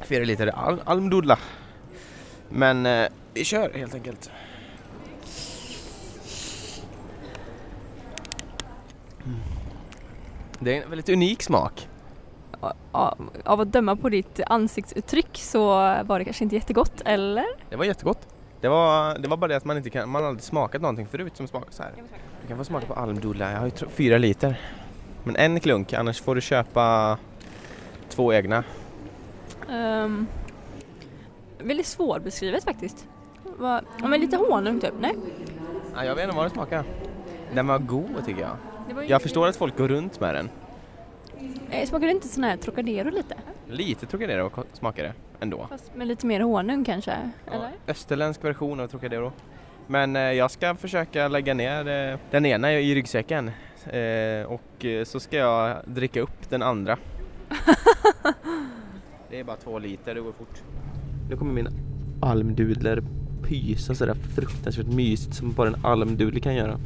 [0.00, 1.38] fyra liter al almdudla.
[2.48, 4.30] Men eh, vi kör helt enkelt.
[10.58, 11.88] Det är en väldigt unik smak.
[13.44, 15.64] Av att döma på ditt ansiktsuttryck så
[16.04, 17.44] var det kanske inte jättegott, eller?
[17.70, 18.28] Det var jättegott.
[18.60, 21.36] Det var, det var bara det att man inte kan, man aldrig smakat någonting förut
[21.36, 21.92] som smakar så här.
[22.42, 24.60] Du kan få smaka på almdudla, jag har ju fyra liter.
[25.24, 27.18] Men en klunk, annars får du köpa
[28.08, 28.64] två egna.
[29.70, 30.26] Um,
[31.58, 33.06] väldigt svårbeskrivet faktiskt.
[33.60, 35.14] Ja, men lite honung typ, nej?
[35.94, 36.84] Ja, jag vet inte vad den smakar.
[37.54, 38.56] Den var god tycker jag.
[39.08, 40.48] Jag förstår att folk går runt med den.
[41.70, 43.34] Eh, Smakar det inte sån här Trocadero lite?
[43.68, 45.66] Lite Trocadero smakar det ändå.
[45.70, 47.30] Fast med lite mer honung kanske?
[47.46, 47.70] Eller?
[47.86, 49.32] Österländsk version av Trocadero.
[49.86, 53.50] Men eh, jag ska försöka lägga ner eh, den ena i ryggsäcken.
[53.86, 56.98] Eh, och eh, så ska jag dricka upp den andra.
[59.30, 60.62] det är bara två liter, det går fort.
[61.30, 61.68] Nu kommer min
[62.22, 63.02] almdudler
[63.48, 66.78] pysa sådär fruktansvärt mysigt som bara en almdudel kan göra.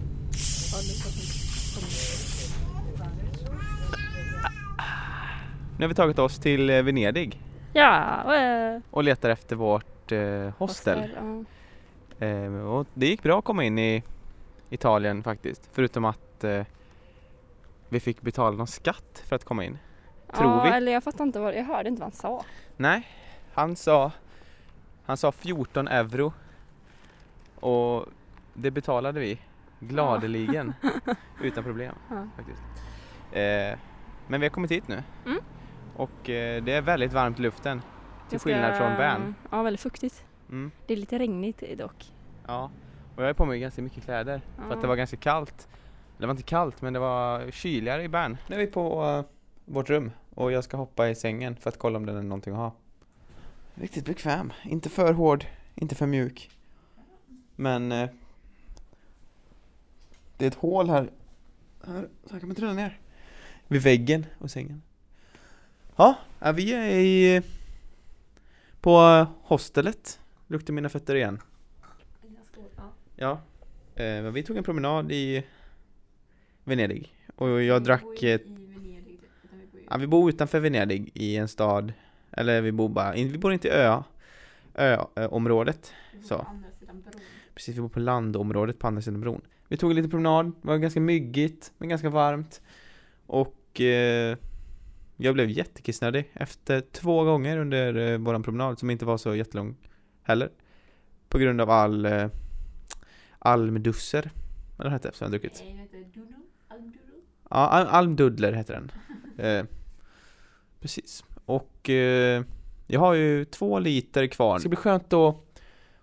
[5.83, 7.41] Nu har vi tagit oss till eh, Venedig
[7.73, 11.11] Ja, eh, och letar efter vårt eh, hostel.
[12.19, 12.27] ja.
[12.27, 14.03] Eh, och det gick bra att komma in i
[14.71, 15.69] Italien faktiskt.
[15.73, 16.63] Förutom att eh,
[17.89, 19.79] vi fick betala någon skatt för att komma in.
[20.37, 20.71] Tror ja, vi.
[20.71, 22.45] eller jag fattar inte vad, jag hörde inte vad han sa.
[22.77, 23.09] Nej,
[23.53, 24.13] han sa,
[25.05, 26.33] han sa 14 euro.
[27.61, 28.07] Och
[28.55, 29.39] det betalade vi
[29.81, 30.75] gladeligen.
[31.43, 32.27] utan problem Ja.
[32.37, 32.63] faktiskt.
[33.33, 33.79] Eh,
[34.27, 35.03] men vi har kommit hit nu.
[35.27, 35.39] Mm.
[35.97, 37.81] Och eh, det är väldigt varmt i luften.
[37.81, 37.87] Till
[38.31, 39.35] Jag ska- skillnad från Bern.
[39.51, 40.25] Ja, väldigt fuktigt.
[40.49, 40.71] Mm.
[40.87, 42.13] Det är lite regnigt dock.
[42.47, 42.71] Ja,
[43.17, 44.75] och jag har på mig ganska mycket kläder för Ja.
[44.75, 45.69] att det var ganska kallt.
[46.19, 48.37] Det var inte kallt men det var kyligare i Bern.
[48.49, 49.25] Nu är vi på eh,
[49.65, 52.53] vårt rum och jag ska hoppa i sängen för att kolla om den är någonting
[52.53, 52.73] att ha.
[53.75, 56.51] Riktigt bekväm, inte för hård, inte för mjuk.
[57.57, 58.09] Men eh,
[60.37, 61.11] det är ett hål här,
[61.87, 62.99] här så här kan man trilla ner.
[63.69, 64.83] Vid väggen och sängen.
[65.97, 66.17] Ja,
[66.55, 67.43] vi är i
[68.81, 70.21] på eh, hostelet.
[70.47, 71.41] Luktar mina fötter igen.
[73.17, 73.41] Ja,
[73.95, 75.45] eh, men vi tog en promenad i
[76.65, 78.43] Venedig och jag drack ett...
[79.91, 81.93] Ja, vi bor utanför Venedig i en stad,
[82.31, 84.03] eller vi bor bara, vi bor inte i ö,
[84.75, 85.93] ö-området.
[86.25, 86.47] Så.
[87.55, 89.41] Precis, vi bor på landområdet på andra sidan bron.
[89.69, 92.63] Vi tog en liten promenad, det var ganska myggigt, men ganska varmt.
[93.27, 94.37] Och eh,
[95.17, 99.77] jag blev jättekissnödig efter två gånger under eh, våran promenad, som inte var så jättelång
[100.23, 100.51] heller.
[101.29, 102.27] På grund av all eh,
[103.39, 104.31] almdusser,
[104.77, 105.63] vad den hette, som jag druckit.
[107.51, 108.93] Ja, al- almdudler heter den.
[109.47, 109.65] eh,
[110.81, 111.25] precis.
[111.45, 112.43] Och eh,
[112.87, 114.55] jag har ju två liter kvar.
[114.55, 115.37] Det ska bli skönt att,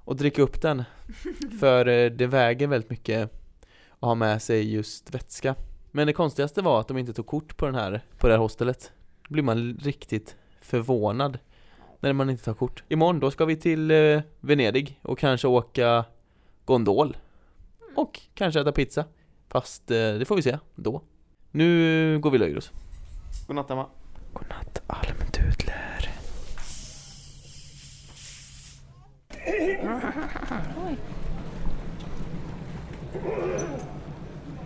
[0.05, 0.83] att dricka upp den.
[1.59, 3.23] För eh, det väger väldigt mycket
[3.99, 5.55] att ha med sig just vätska.
[5.91, 8.39] Men det konstigaste var att de inte tog kort på den här, på det här
[8.39, 8.91] hostelet.
[9.29, 11.39] Då blir man riktigt förvånad
[11.99, 12.83] när man inte tar kort.
[12.89, 16.05] Imorgon då ska vi till eh, Venedig och kanske åka
[16.65, 17.17] gondol.
[17.95, 19.05] Och kanske äta pizza.
[19.49, 21.01] Fast eh, det får vi se då.
[21.51, 22.71] Nu går vi och lägger oss.
[23.47, 23.85] Godnatt Emma.
[24.33, 26.09] Godnatt almdudler.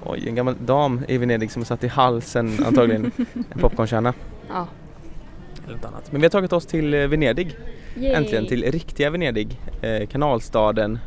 [0.06, 4.14] Oj, en gammal dam i Venedig som har satt i halsen antagligen en popcornkärna.
[4.50, 4.68] Ja.
[5.68, 6.12] Något annat.
[6.12, 7.56] Men vi har tagit oss till eh, Venedig.
[7.98, 8.12] Yay.
[8.14, 11.00] Äntligen till riktiga Venedig, eh, kanalstaden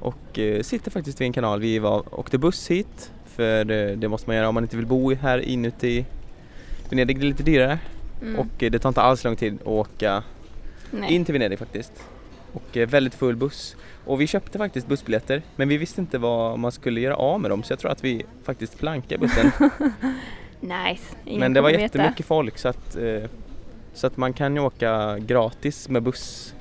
[0.00, 1.60] och eh, sitter faktiskt vid en kanal.
[1.60, 4.86] Vi var, åkte buss hit för eh, det måste man göra om man inte vill
[4.86, 6.04] bo här inuti
[6.90, 7.18] Venedig.
[7.18, 7.78] Det är lite dyrare
[8.22, 8.38] Mm.
[8.40, 10.22] och eh, det tar inte alls lång tid att åka
[10.90, 11.12] Nej.
[11.14, 11.92] in till Venedig faktiskt.
[12.52, 13.76] Och eh, väldigt full buss.
[14.04, 17.50] Och vi köpte faktiskt bussbiljetter men vi visste inte vad man skulle göra av med
[17.50, 19.50] dem så jag tror att vi faktiskt plankade bussen.
[20.68, 21.16] Nice.
[21.24, 21.98] Ingen men det var kommer veta.
[21.98, 23.22] jättemycket folk så att, eh,
[23.94, 26.54] så att man kan ju åka gratis med buss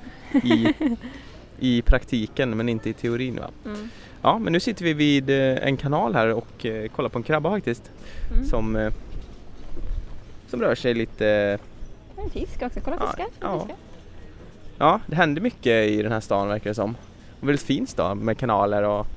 [0.43, 0.73] i,
[1.59, 3.49] i praktiken men inte i teorin va.
[3.65, 3.89] Mm.
[4.21, 7.23] Ja men nu sitter vi vid eh, en kanal här och eh, kollar på en
[7.23, 7.91] krabba faktiskt
[8.35, 8.45] Mm.
[8.45, 8.91] som,
[10.47, 11.57] som rör sig lite
[12.23, 13.25] En fisk också, kolla Ja, fiskar.
[13.39, 13.59] ja.
[13.59, 13.75] fiskar.
[14.77, 16.95] Ja, det händer mycket i den här stan verkar det som.
[17.41, 19.07] Och väldigt fin stad med kanaler och,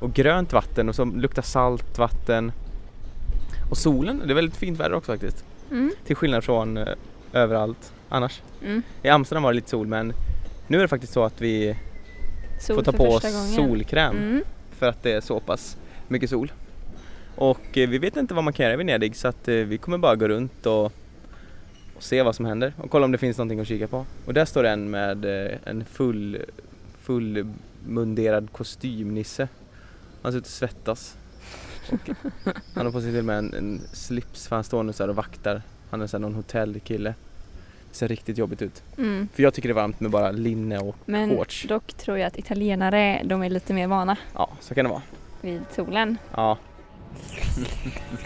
[0.00, 2.52] och grönt vatten och som luktar salt vatten.
[3.70, 5.44] Och solen, det är väldigt fint väder också faktiskt.
[5.70, 5.92] Mm.
[6.04, 6.88] Till skillnad från eh,
[7.32, 8.42] överallt annars.
[8.64, 8.82] Mm.
[9.02, 10.12] I Amsterdam var det lite sol men
[10.66, 11.76] nu är det faktiskt så att vi
[12.60, 13.46] Sol får ta på oss gången.
[13.48, 14.42] solkräm Mm.
[14.70, 15.76] för att det är så pass
[16.08, 16.52] mycket sol.
[17.36, 19.78] Och eh, vi vet inte vad man kan göra i Venedig så att eh, vi
[19.78, 20.84] kommer bara gå runt och,
[21.96, 24.06] och se vad som händer och kolla om det finns någonting att kika på.
[24.26, 25.24] Och där står en med
[25.64, 26.38] en full,
[27.02, 27.46] full
[27.86, 29.48] munderad kostymnisse.
[30.22, 31.16] Han ser ut att svettas.
[32.74, 35.02] Han har på sig till och med en, en slips för han står nu så
[35.02, 35.62] här och vaktar.
[35.90, 37.14] Han är så här någon hotellkille.
[37.90, 38.82] Det ser riktigt jobbigt ut.
[38.98, 39.28] Mm.
[39.34, 41.66] För jag tycker det är varmt med bara linne och Men shorts.
[41.68, 45.02] dock tror jag att italienare, de är lite mer vana Ja, så kan det vara.
[45.40, 46.18] vid solen.
[46.34, 46.58] Ja.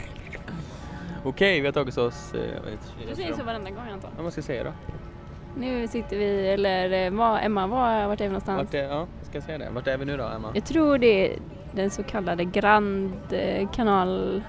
[1.24, 2.34] Okej, vi har tagit oss...
[2.34, 4.72] Eh, vad heter Du säger så varenda gång antar Vad man ska säga då?
[5.56, 8.58] Nu sitter vi, eller eh, var, Emma, var, vart är vi någonstans?
[8.64, 9.70] Vart är, ja, ska jag säga det?
[9.70, 10.50] Vart är vi nu då, Emma?
[10.54, 11.38] Jag tror det är
[11.72, 14.42] den så kallade Grand eh, kanal...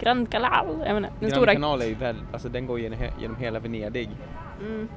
[0.00, 1.52] Grand Canal, jag menar, den Grand stora...
[1.52, 4.10] kanal är ju väl, alltså den går genom, genom hela Venedig.
[4.60, 4.88] Mm.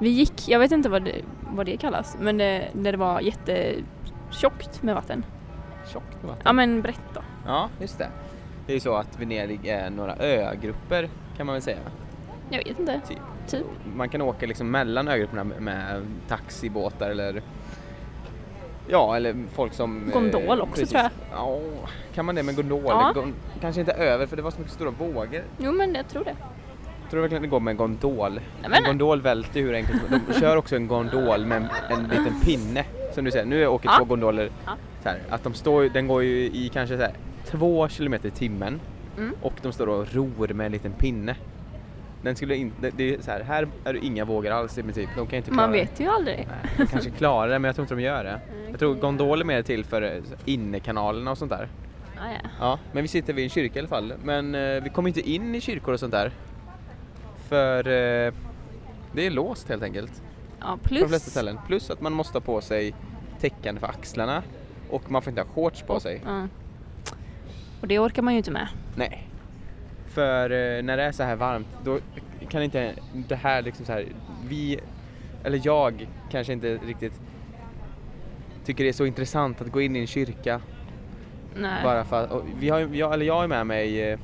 [0.00, 3.20] Vi gick, jag vet inte vad det, vad det kallas, men det, där det var
[3.20, 5.24] jättetjockt med vatten.
[5.92, 6.42] Tjockt med vatten.
[6.44, 7.20] Ja men brett då.
[7.46, 8.08] Ja, just det.
[8.66, 11.78] Det är ju så att Venedig är några ögrupper kan man väl säga.
[12.50, 13.00] Jag vet inte.
[13.08, 13.18] Typ.
[13.46, 13.66] Typ.
[13.96, 17.42] Man kan åka liksom mellan ögrupperna med taxibåtar eller
[18.90, 20.06] Ja, eller folk som...
[20.08, 21.10] eh, Gondol också, tror jag.
[21.32, 21.58] Ja,
[22.14, 22.82] kan man det med gondol?
[22.86, 23.12] Ja.
[23.14, 25.42] Gon- kanske inte över för det var så mycket stora vågor.
[25.58, 26.36] Jo men jag tror det.
[27.10, 28.40] Tror du verkligen det går med en gondol?
[28.62, 31.56] men- En gondol välter hur enkelt De kör också en gondol med
[31.90, 32.84] en, en liten pinne.
[33.14, 33.94] Som du säger, nu åker Ja.
[33.98, 34.72] två gondoler Ja.
[35.02, 37.12] så här, att de står, den går ju i kanske så här,
[37.46, 38.80] två kilometer i timmen
[39.18, 39.34] Mm.
[39.42, 41.36] och de står och ror med en liten pinne.
[42.22, 45.08] Den skulle inte, det är så här, här är det inga vågor alls i princip.
[45.16, 46.36] De kan inte klara Man vet ju aldrig.
[46.48, 48.40] Nej, de kanske klarar det men jag tror inte de gör det.
[48.70, 51.68] Jag tror gondoler är mer till för eh, innekanalerna och sånt där.
[52.18, 52.48] Ah, ja.
[52.60, 54.12] Ja, men vi sitter vid en kyrka i alla fall.
[54.22, 56.32] Men eh, vi kommer inte in i kyrkor och sånt där.
[57.48, 58.32] För eh,
[59.12, 60.22] det är låst helt enkelt.
[60.60, 61.22] ja, På de flesta plus...
[61.22, 61.58] ställen.
[61.66, 62.94] Plus att man måste ha på sig
[63.40, 64.42] täckande för axlarna.
[64.90, 66.22] Och man får inte ha shorts på sig.
[66.26, 66.46] Ja.
[67.80, 68.68] Och det orkar man ju inte med.
[68.96, 69.26] Nej.
[70.10, 71.98] För eh, när det är så här varmt då
[72.48, 74.06] kan inte det här liksom så här.
[74.48, 74.80] Vi,
[75.44, 77.20] eller jag kanske inte riktigt
[78.64, 80.60] tycker det är så intressant att gå in i en kyrka
[81.54, 81.84] Nej.
[81.84, 84.18] bara för att, vi har, jag, eller jag har med mig eh,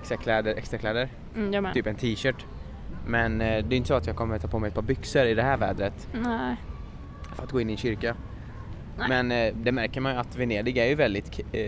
[0.00, 2.46] extra kläder, extra kläder, Mm, typ en t-shirt.
[3.06, 5.24] Men eh, det är inte så att jag kommer ta på mig ett par byxor
[5.24, 6.56] i det här vädret Nej.
[7.34, 8.16] för att gå in i en kyrka.
[8.98, 9.08] Nej.
[9.08, 11.62] Men eh, det märker man ju att Venedig är ju väldigt, eh,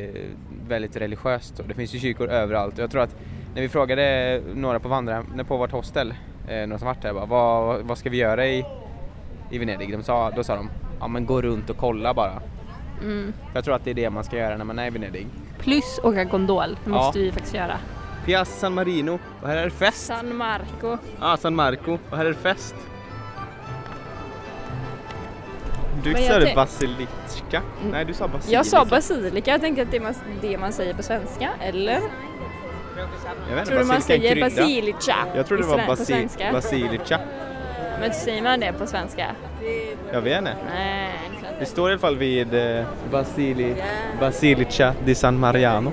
[0.68, 2.74] väldigt religiöst och det finns ju kyrkor överallt.
[2.74, 3.16] Och jag tror att
[3.54, 6.14] när vi frågade några på vandrar, på vårt hostel,
[6.48, 8.64] eh, några som varit där, bara, vad, vad ska vi göra i,
[9.50, 9.92] i Venedig?
[9.92, 12.42] De sa, då sa de, ja men gå runt och kolla bara.
[13.02, 13.32] Mm.
[13.32, 15.26] För jag tror att det är det man ska göra när man är i Venedig.
[15.58, 16.68] Plus åka gondol.
[16.84, 16.96] Det Ja.
[16.96, 17.78] måste vi faktiskt göra.
[18.24, 20.06] Piazza San Marino och här är det fest.
[20.06, 20.98] San Marco.
[21.20, 22.74] Ja, San Marco och här är det fest.
[26.02, 27.62] Du Men sa basilika?
[27.90, 28.56] Nej, du sa basilika.
[28.56, 32.00] Jag sa basilika, jag tänker att det är det man säger på svenska, eller?
[33.48, 37.20] Jag vet inte, Tror du man säger basilica Jag tror det var basi basilica.
[38.00, 39.26] Men säger man det på svenska?
[40.12, 40.56] Jag vet inte.
[40.74, 43.74] Nej, det Det står i alla fall vid eh, Basili
[44.20, 45.92] Basilica di San Mariano.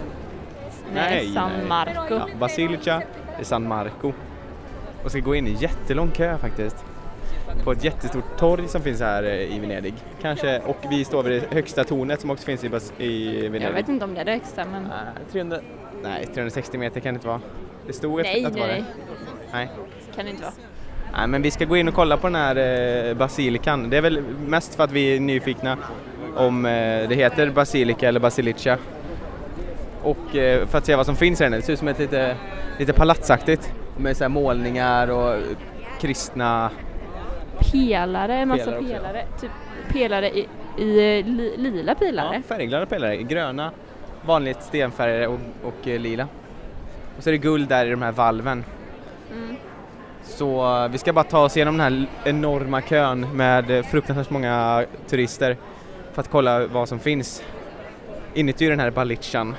[0.94, 1.68] Nej, San nej.
[1.68, 2.14] Marco.
[2.14, 3.02] Ja, Basilica
[3.40, 4.14] di San Marco.
[5.04, 6.86] Och ska gå in i jättelång kö faktiskt.
[7.64, 9.94] På ett jättestort torg som finns här eh, i Venedig.
[10.22, 12.68] Kanske, och vi står vid det högsta tornet som också finns i,
[12.98, 13.68] i Venedig.
[13.68, 14.84] Jag vet inte om det är det högsta men...
[14.84, 15.60] Nej, 300,
[16.04, 17.42] nej, 360 meter kan det inte vara.
[17.88, 18.86] Det stod att, Nej, att det var nej, det.
[19.52, 19.70] nej.
[19.78, 19.86] Nej.
[20.16, 20.54] Kan det inte vara.
[21.18, 22.56] Nej, men vi ska gå in och kolla på den här
[23.10, 23.90] eh, basilikan.
[23.90, 25.78] Det är väl mest för att vi är nyfikna
[26.36, 26.72] om eh,
[27.10, 28.78] det heter basilika eller basilica.
[30.04, 30.32] Och
[30.68, 31.56] för att se vad som finns här inne.
[31.56, 32.36] Det ser ut som ett lite,
[32.80, 35.36] lite palatsaktigt med så målningar och
[36.02, 36.70] kristna...
[37.72, 39.26] Pelare, en massa Pelare pelare.
[39.34, 39.42] också.
[39.42, 39.52] Typ
[39.94, 40.48] pelare i
[40.78, 42.34] i eh, li, lila pilar.
[42.34, 43.18] Ja, färgglada pelare.
[43.18, 43.72] Gröna,
[44.26, 46.28] vanligt stenfärgade och, och eh, lila.
[47.18, 48.64] Och så är det guld där i de här valven.
[49.32, 49.56] Mm.
[50.24, 54.86] Så eh, vi ska bara ta oss igenom den här enorma kön med fruktansvärt många
[55.08, 55.58] turister
[56.14, 57.44] för att kolla vad som finns
[58.34, 59.56] inuti den här Balichan.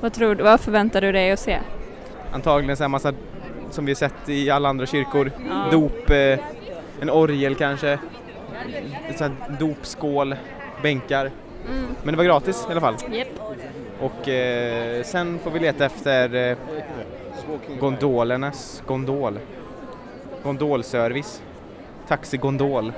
[0.00, 1.58] Vad, tror, du- vad förväntar du dig att se?
[2.32, 3.12] Antagligen så här massa
[3.70, 5.30] som vi sett i alla andra kyrkor.
[5.48, 5.66] Ja.
[5.70, 6.10] Dop,
[7.00, 7.98] en orgel kanske,
[9.20, 10.34] här dopskål,
[10.82, 11.30] bänkar.
[11.70, 11.84] Mm.
[12.02, 12.94] Men det var gratis i alla fall.
[13.10, 13.28] Japp.
[14.00, 16.56] Och eh, sen får vi leta efter eh,
[17.80, 19.38] gondolernas gondol.
[20.42, 21.42] Gondolservice.
[22.08, 22.92] Taxigondol.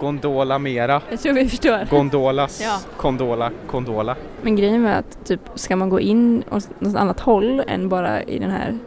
[0.00, 1.02] Gondola mera.
[1.10, 1.90] Jag tror vi förstår.
[1.90, 2.60] Gondolas.
[2.62, 2.78] Ja.
[2.96, 3.50] Kondola.
[3.66, 4.16] Kondola.
[4.42, 8.22] Men grejen med att typ, ska man gå in åt något annat håll än bara
[8.22, 8.78] i den här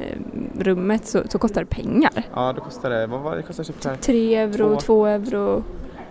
[0.00, 0.16] eh,
[0.60, 2.22] rummet så, så kostar det pengar.
[2.34, 3.42] Ja, då kostar det, vad var det?
[3.42, 4.00] kostar typ.
[4.00, 4.80] Tre euro, Två.
[4.80, 5.62] två euro.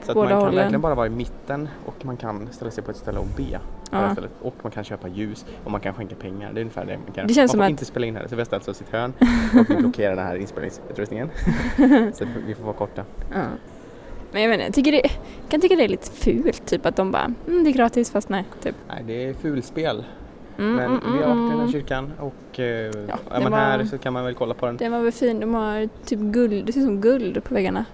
[0.04, 0.56] Så att man kan hållen.
[0.56, 3.44] verkligen bara vara i mitten och man kan ställa sig på ett ställe och be.
[3.44, 3.60] det
[3.92, 4.16] Ja.
[4.42, 6.54] Och man kan köpa ljus och man kan skänka pengar.
[6.54, 8.16] Det är ungefär det man kan Det känns Man som får att- inte spela in
[8.16, 9.14] här så vi har ställt oss i ett hörn
[9.60, 11.30] och vi blockerar den här inspelningsutrustningen.
[12.14, 13.04] så vi får vara korta.
[13.34, 13.42] Ja.
[14.32, 15.10] Men jag jag tycker det,
[15.50, 18.30] kan tycka det är lite fult typ att de bara mm, det är gratis fast
[18.30, 18.44] nej.
[18.64, 18.76] Typ.
[18.88, 20.04] Nej, det är fulspel.
[20.58, 21.72] Mm, Men mm, vi har varit i den här mm.
[21.72, 23.10] kyrkan och eh, är det
[23.44, 24.78] man var- här så kan man väl kolla på den.
[24.78, 27.86] Den var väl fin, de har typ guld, det ser ut som guld på väggarna.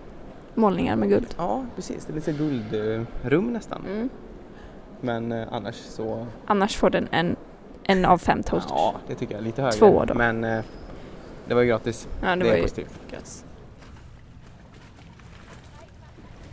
[0.55, 1.35] Målningar med guld.
[1.37, 2.05] Ja, precis.
[2.05, 3.81] Det är lite guldrum nästan.
[3.91, 4.09] Mm.
[5.01, 6.27] Men eh, annars så...
[6.45, 7.35] Annars får den en,
[7.83, 8.71] en av fem toasters.
[8.75, 9.43] Ja, det tycker jag.
[9.43, 9.77] Lite högre.
[9.77, 10.13] Två då.
[10.13, 10.63] Men eh,
[11.47, 12.07] det var ju gratis.
[12.21, 12.99] Ja, det det var är ju positivt.
[13.11, 13.45] gött.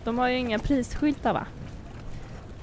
[0.05, 1.47] De har ju inga prisskyltar va?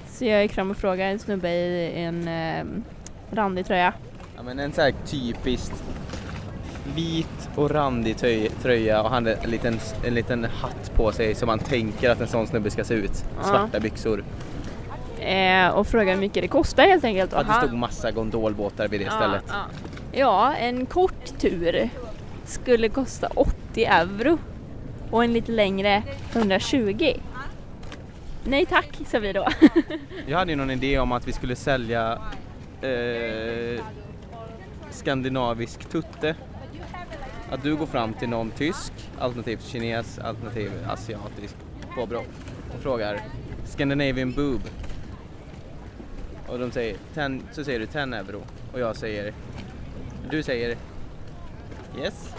[0.08, 2.64] Så jag gick fram och frågade en snubbe i en eh,
[3.30, 3.92] randig tröja.
[4.36, 5.84] Ja, men en sån här typiskt
[6.94, 8.16] vit och randig
[8.62, 12.26] tröja och han en liten, en liten hatt på sig som man tänker att en
[12.28, 13.24] sån snubbe ska se ut.
[13.38, 13.44] Ja.
[13.44, 14.24] Svarta byxor.
[15.20, 17.32] Eh, och frågade hur mycket det kostar helt enkelt.
[17.32, 19.44] Att det stod massa gondolbåtar vid det Ja, stället.
[19.48, 19.64] Ja,
[20.12, 21.88] ja, en kort tur
[22.44, 24.38] skulle kosta 80 euro
[25.10, 26.02] och en lite längre
[26.32, 27.12] 120.
[28.44, 29.48] Nej tack, sa vi då.
[30.26, 32.18] Jag hade ju någon idé om att vi skulle sälja
[32.82, 33.84] eh,
[34.90, 36.34] skandinavisk tutte.
[37.50, 41.54] Att du går fram till någon tysk, alternativt kines, alternativt asiatisk
[41.94, 42.18] påbrå
[42.74, 43.20] och frågar
[43.64, 44.60] Scandinavian boob.
[46.48, 49.32] Och de säger, 10, så säger du 10 euro och jag säger,
[50.30, 50.76] du säger
[51.98, 52.34] yes.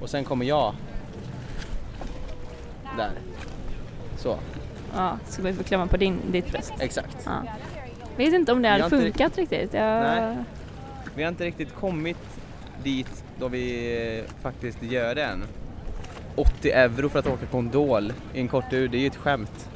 [0.00, 0.74] Och sen kommer jag
[2.96, 3.12] där.
[4.16, 4.38] Så,
[4.96, 6.72] Ja, så vi får klämma på din, ditt bröst.
[6.80, 7.16] exakt.
[7.24, 7.42] Ja.
[8.16, 9.74] Vet inte om det hade funkat riktigt.
[9.74, 10.02] Jag...
[10.02, 10.36] Nej.
[11.14, 12.40] Vi har inte riktigt kommit
[12.84, 15.44] dit då vi eh, faktiskt gör det än.
[16.36, 19.70] 80 euro för att åka gondol i en kort tur, det är ju ett skämt.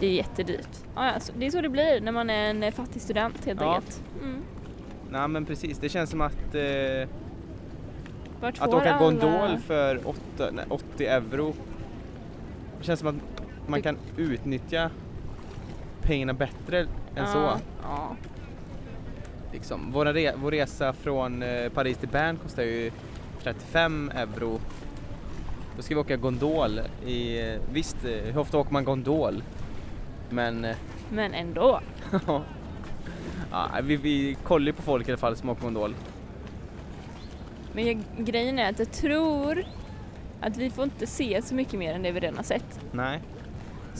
[0.00, 0.68] Det är jättedyrt.
[0.96, 3.44] Ja, ja, så det är så det blir när man är en eh, fattig student
[3.46, 3.74] helt Ja.
[3.74, 4.02] enkelt.
[4.22, 4.42] Mm.
[5.10, 7.08] Nej men precis, det känns som att, eh,
[8.40, 11.54] Vart att åka alla- gondol för 8, nej, 80 euro.
[12.78, 13.14] Det känns som att
[13.68, 14.90] man kan utnyttja
[16.02, 16.86] pengarna bättre
[17.16, 17.26] än ja.
[17.26, 17.60] så.
[17.82, 18.16] Ja.
[19.52, 19.90] Liksom.
[19.92, 22.90] Vår, re- vår resa från eh, Paris till Bern kostar ju
[23.42, 24.60] 35 euro.
[25.76, 29.42] Då ska vi åka gondol i, eh, visst eh, hur ofta åker man gondol?
[30.30, 30.76] Men eh,
[31.10, 31.80] Men ändå.
[33.50, 35.94] ja, vi, vi kollar ju på folk i alla fall som åker gondol.
[37.72, 39.64] Men jag, grejen är att jag tror
[40.40, 42.80] att vi får inte se så mycket mer än det vi redan har sett.
[42.92, 43.20] Nej.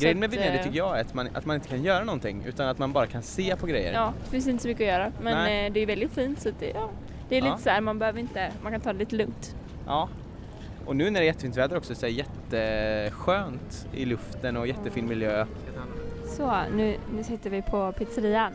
[0.00, 2.42] Grejen med Venedig eh, tycker jag är att man, att man inte kan göra någonting
[2.46, 3.92] utan att man bara kan se på grejer.
[3.92, 5.12] Ja, det finns inte så mycket att göra.
[5.22, 5.66] Men Nej.
[5.66, 6.90] eh, det är väldigt fint så det, ja,
[7.28, 7.50] det är Ja.
[7.50, 9.56] lite så här, man behöver inte, man kan ta det lite lugnt.
[9.86, 10.08] Ja.
[10.86, 14.66] Och nu när det är jättefint väder också så är det jätteskönt i luften och
[14.66, 15.46] jättefin miljö.
[16.26, 18.52] Så, nu, nu sitter vi på pizzerian.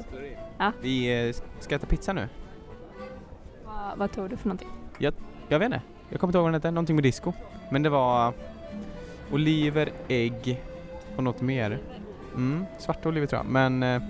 [0.58, 0.72] Ja.
[0.82, 2.28] Vi eh, ska äta pizza nu.
[3.66, 4.70] Vad, vad tog du för någonting?
[5.00, 5.82] Jag vet inte.
[6.10, 6.72] Jag kommer inte ihåg vad den hette.
[6.72, 7.34] Någonting med disco.
[7.72, 8.34] Men det var
[9.32, 10.62] oliver, ägg
[11.16, 11.80] och något mer.
[12.36, 13.46] Mm, svarta oliver tror jag.
[13.46, 14.02] Men eh,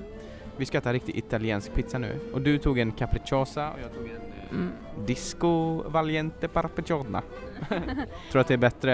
[0.58, 2.20] vi ska äta riktig italiensk pizza nu.
[2.34, 4.72] Och du tog en capricciosa och jag tog en eh, Mm.
[5.06, 7.22] disco valiente parpeggiana.
[8.32, 8.94] tror att det är bättre...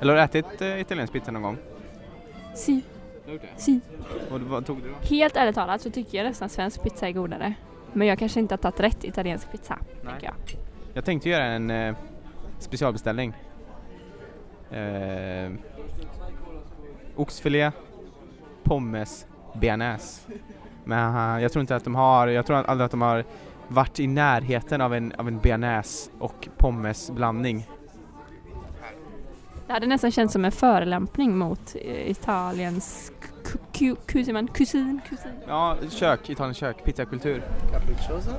[0.00, 1.58] Eller har du ätit eh, italiensk pizza någon gång?
[2.54, 2.82] Si,
[3.56, 3.80] si.
[4.30, 4.94] Och vad tog du då?
[5.16, 7.54] Helt ärligt talat så tycker jag nästan svensk pizza är godare.
[7.92, 10.14] Men jag kanske inte har tagit rätt italiensk pizza, Nej.
[10.22, 10.34] jag.
[10.94, 11.94] Jag tänkte göra en eh,
[12.58, 13.32] specialbeställning.
[14.70, 15.50] Eh,
[17.16, 17.72] oxfilé,
[18.62, 20.20] pommes, bearnaise.
[20.84, 23.24] Men eh, jag tror inte att de har, jag tror aldrig att de har
[23.68, 27.66] varit i närheten av en, av en bearnaise och pommes blandning.
[29.66, 32.16] Det hade nästan känts som en förolämpning mot eh,
[34.32, 34.48] man?
[34.48, 35.32] kusin, kusin.
[35.46, 37.42] Ja, kök, Italiens kök, pizzakultur.
[37.72, 38.30] Capricciosa?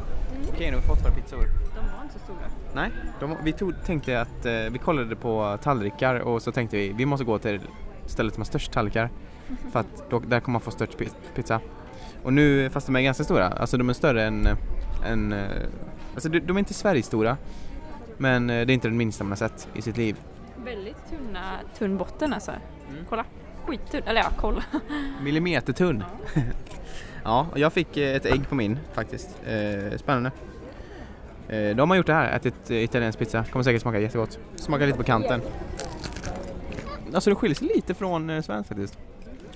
[0.49, 1.37] Okej, nu har vi fått våra pizzor.
[1.37, 2.37] De var inte så stora.
[2.73, 6.93] Nej, de, vi tog, tänkte att eh, vi kollade på tallrikar och så tänkte vi
[6.93, 7.59] vi måste gå till
[8.07, 9.09] stället som har störst tallrikar
[9.71, 11.59] för att då, där kommer man få störst pi- pizza.
[12.23, 14.47] Och nu, fast de är ganska stora, alltså de är större än,
[15.05, 15.45] än eh,
[16.13, 17.37] alltså de, de är inte Sverigestora
[18.17, 20.15] men eh, det är inte den minsta man har sett i sitt liv.
[20.65, 22.51] Väldigt tunna, tunn botten alltså.
[22.51, 23.05] Mm.
[23.09, 23.25] Kolla.
[23.65, 24.01] Skittunn.
[24.05, 24.63] Eller ja, kolla.
[25.23, 26.03] Millimetertunn.
[27.23, 29.29] ja, och jag fick eh, ett ägg på min faktiskt.
[29.97, 30.31] Spännande.
[31.75, 33.43] De har gjort det här, ätit italiensk pizza.
[33.43, 34.39] Kommer säkert smaka jättegott.
[34.55, 35.41] Smakar lite på kanten.
[37.15, 38.97] Alltså det skiljer sig lite från eh, svenskt faktiskt.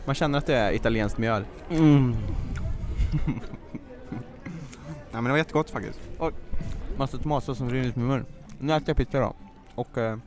[0.05, 1.45] Man känner att det är italienskt mjöl.
[1.69, 2.15] Mm.
[5.11, 5.99] ja men det var jättegott faktiskt.
[6.17, 6.31] Och
[6.97, 8.25] massa tomatsås som rinner ut med munnen.
[8.59, 9.33] Nu äter jag pizza då.
[9.75, 10.17] Och eh,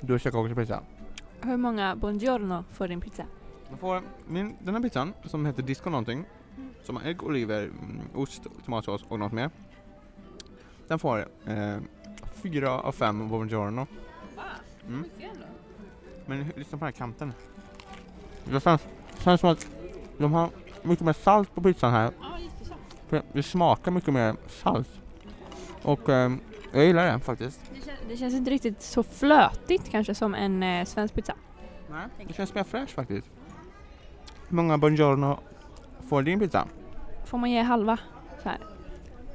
[0.00, 0.80] du käkar också pizza.
[1.40, 3.24] Hur många buongiorno får din pizza?
[3.70, 6.24] Man får min, den här pizzan som heter disco någonting
[6.82, 9.50] som har ägg, oliver, mm, ost, tomatsås och något mer.
[10.88, 11.76] Den får eh,
[12.32, 13.86] fyra av fem buongiorno.
[14.86, 15.04] Mm.
[16.26, 17.32] Men lyssna på den här kanten.
[18.44, 18.86] Det känns,
[19.18, 19.68] känns som att
[20.18, 20.50] de har
[20.82, 22.10] mycket mer salt på pizzan här.
[23.08, 24.88] För det smakar mycket mer salt.
[25.82, 26.32] Och eh,
[26.72, 27.60] jag gillar det faktiskt.
[27.74, 31.34] Det känns, det känns inte riktigt så flötigt kanske som en eh, svensk pizza.
[31.90, 33.26] Nej, det känns mer fräscht faktiskt.
[34.48, 35.38] Hur många buongiorno
[36.08, 36.68] får din pizza?
[37.24, 37.98] Får man ge halva?
[38.42, 38.58] Så här.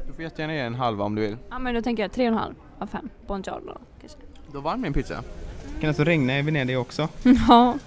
[0.07, 1.37] Du får jättegärna ge en halva om du vill.
[1.49, 4.17] Ja men då tänker jag tre och en halv av fem buongiorno kanske.
[4.51, 5.23] Då vann min pizza.
[5.63, 7.07] Det kan alltså regna i Venedig också.
[7.47, 7.77] Ja,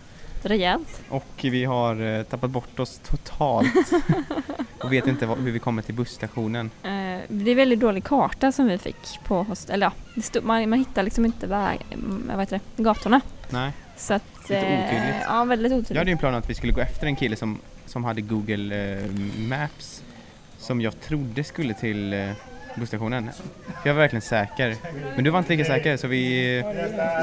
[0.43, 1.03] rejält.
[1.09, 3.93] Och vi har eh, tappat bort oss totalt.
[4.83, 6.71] och vet inte hur vi kommer till busstationen.
[6.83, 6.91] Eh,
[7.29, 9.71] det är väldigt dålig karta som vi fick på host...
[9.71, 13.21] Eller ja, stod, man, man hittar liksom inte väg, mm, vad heter det, gatorna.
[13.51, 13.73] Nej.
[13.97, 14.23] Så att...
[14.43, 15.25] Lite otydligt.
[15.29, 15.99] Ja, väldigt Jag otydligt.
[15.99, 18.95] hade ju en plan att vi skulle gå efter en kille som, som hade Google
[18.99, 20.03] eh, Maps.
[20.59, 22.31] Som jag trodde skulle till eh,
[22.77, 23.31] busstationen.
[23.83, 24.77] För jag var verkligen säker.
[25.15, 26.63] Men du var inte lika säker så vi...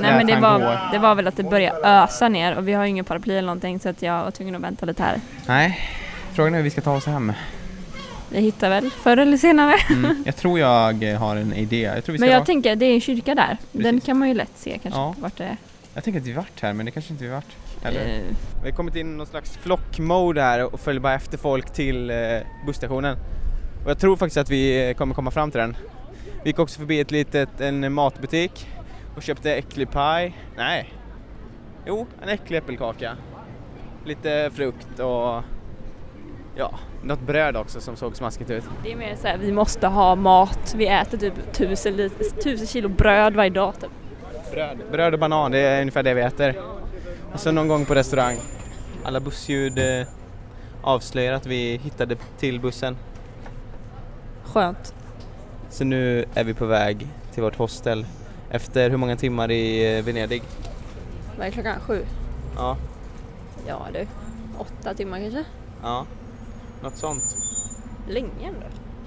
[0.01, 2.83] Nej men det var, det var väl att det började ösa ner och vi har
[2.83, 5.21] ju ingen paraply eller någonting så att jag var tvungen att vänta lite här.
[5.47, 5.79] Nej.
[6.33, 7.33] Frågan är hur vi ska ta oss hem.
[8.31, 9.73] Vi hittar väl förr eller senare.
[9.89, 10.23] Mm.
[10.25, 11.81] Jag tror jag har en idé.
[11.81, 13.57] Jag tror vi ska Men jag vara- tänker, det är en kyrka där.
[13.71, 14.05] Den Precis.
[14.05, 15.15] kan man ju lätt se kanske Ja.
[15.19, 15.57] vart det är.
[15.93, 17.55] Jag tänker att vi varit här men det kanske inte vi varit.
[17.83, 17.99] Eller?
[18.01, 18.21] Eh,
[18.63, 22.09] Vi har kommit in i någon slags flockmode här och följer bara efter folk till
[22.09, 22.15] eh,
[22.65, 23.17] busstationen.
[23.83, 25.77] Och jag tror faktiskt att vi eh, kommer komma fram till den.
[26.43, 28.67] Vi gick också förbi ett litet, en matbutik
[29.15, 30.37] och köpte äcklig paj.
[30.57, 30.93] Nej.
[31.85, 33.15] Jo, en äcklig äppelkaka.
[34.05, 35.43] Lite frukt och
[36.55, 36.71] ja,
[37.03, 38.63] något bröd också som såg smaskigt ut.
[38.83, 40.73] Det är mer så här, vi måste ha mat.
[40.77, 42.09] Vi äter typ tusen,
[42.43, 43.91] tusen kilo bröd varje dag typ.
[44.51, 44.77] Bröd.
[44.91, 46.61] Bröd och banan, det är ungefär det vi äter.
[47.33, 48.37] Och så någon gång på restaurang.
[49.03, 50.07] Alla bussljud eh,
[50.81, 52.97] avslöjar att vi hittade till bussen.
[54.53, 54.93] Skönt.
[55.69, 58.05] Så nu är vi på väg till vårt hostel
[58.49, 60.43] efter hur många timmar i eh, Venedig?
[61.37, 61.79] Vad är klockan?
[61.79, 62.05] Sju?
[62.55, 62.77] Ja,
[63.67, 64.07] Ja du.
[64.57, 65.43] Åtta timmar kanske?
[65.83, 66.05] ja,
[66.83, 67.23] något sånt.
[68.09, 68.65] Länge ändå.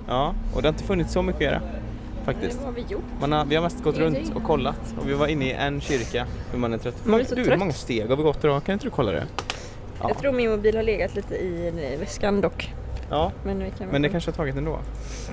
[0.09, 1.61] Ja, och det har inte funnits så mycket att göra
[2.25, 2.57] faktiskt.
[2.57, 3.03] Vad har vi gjort?
[3.21, 5.53] Man har, vi har mest gått är runt och kollat och vi var inne i
[5.53, 7.07] en kyrka hur man är trött.
[7.07, 7.59] Man så du, hur trött.
[7.59, 8.65] många steg har vi gått idag?
[8.65, 9.27] Kan inte du kolla det?
[10.01, 12.75] Ja, Jag tror min mobil har legat lite i väskan dock.
[13.13, 14.79] Ja Men, vi kan men det kanske har tagit ändå.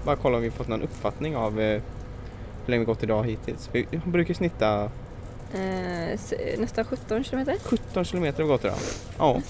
[0.05, 1.81] Bara kolla om vi fått någon uppfattning av eh,
[2.65, 3.69] hur länge vi gått idag hittills.
[3.71, 4.89] Vi brukar snitta
[5.53, 6.19] Eh,
[6.59, 7.55] nästan 17 kilometer.
[7.63, 8.77] 17 kilometer har vi gått idag.
[9.17, 9.41] Ja,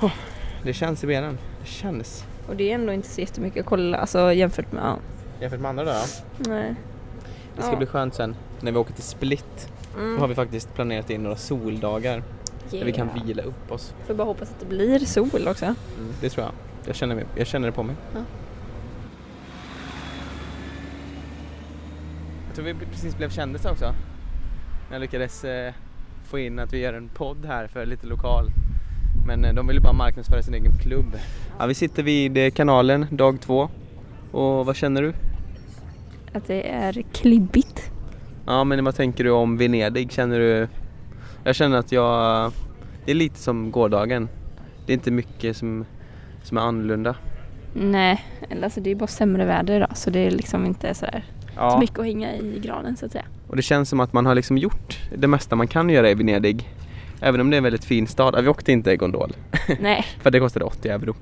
[0.00, 0.10] Så.
[0.62, 1.38] det känns i benen.
[1.62, 2.24] Det känns.
[2.48, 4.82] Och det är ändå inte så jättemycket att kolla alltså, jämfört med...
[4.84, 4.96] Ja.
[5.40, 6.04] Jämfört med andra dagar.
[6.36, 6.74] Nej.
[7.56, 7.76] Det ska Ja.
[7.76, 9.68] bli skönt sen när vi åker till Split.
[9.96, 10.14] Mm.
[10.14, 12.22] Då har vi faktiskt planerat in några soldagar
[12.70, 13.26] där vi kan Yeah.
[13.26, 13.94] vila upp oss.
[14.06, 15.64] Får bara hoppas att det blir sol också.
[15.64, 15.76] Mm,
[16.20, 16.52] det tror jag.
[16.86, 17.96] Jag känner, mig, jag känner det på mig.
[18.14, 18.20] Ja.
[22.46, 23.84] Jag tror vi precis blev kändisar också.
[24.88, 25.72] När jag lyckades eh,
[26.30, 28.50] få in att vi gör en podd här för lite lokal.
[29.26, 31.16] Men eh, de ville bara marknadsföra sin egen klubb.
[31.58, 33.68] Ja, vi sitter vid eh, kanalen dag två.
[34.32, 35.12] Och vad känner du?
[36.32, 37.90] Att det är klibbigt.
[38.46, 40.12] Ja men vad tänker du om Venedig?
[40.12, 40.68] Känner du?
[41.44, 42.52] Jag känner att jag,
[43.04, 44.28] det är lite som gårdagen.
[44.86, 45.84] Det är inte mycket som,
[46.42, 47.14] som är annorlunda.
[47.74, 51.24] Nej, eller alltså det är bara sämre väder idag så det är liksom inte sådär
[51.26, 53.24] så Ja, mycket att hänga i granen så att säga.
[53.48, 56.14] och det känns som att man har liksom gjort det mesta man kan göra i
[56.14, 56.68] Venedig.
[57.20, 58.34] Även om det är en väldigt fin stad.
[58.36, 59.32] Ja, Vi åkte inte i gondol
[59.80, 61.14] Nej, för det kostade 80 euro.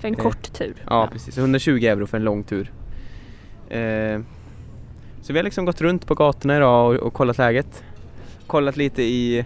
[0.00, 0.74] för en Eh, kort tur.
[0.86, 2.72] Ja, precis, 120 euro för en lång tur.
[3.68, 4.20] Eh,
[5.22, 7.84] så vi har liksom gått runt på gatorna idag och, och kollat läget.
[8.46, 9.44] Kollat lite i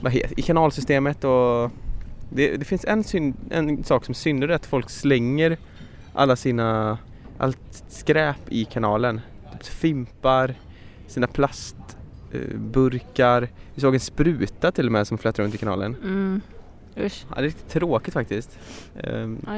[0.00, 1.70] vad heter, i kanalsystemet och
[2.30, 5.58] det, det finns en, syn, en sak som synd är att folk slänger
[6.14, 6.98] alla sina,
[7.38, 9.20] allt skräp i kanalen.
[9.52, 10.54] Typ fimpar,
[11.06, 13.48] sina plastburkar.
[13.74, 15.96] Vi såg en spruta till och med som flöt runt i kanalen.
[16.02, 16.40] Mm.
[16.96, 17.24] Usch.
[17.28, 18.58] Ja, det är riktigt tråkigt faktiskt.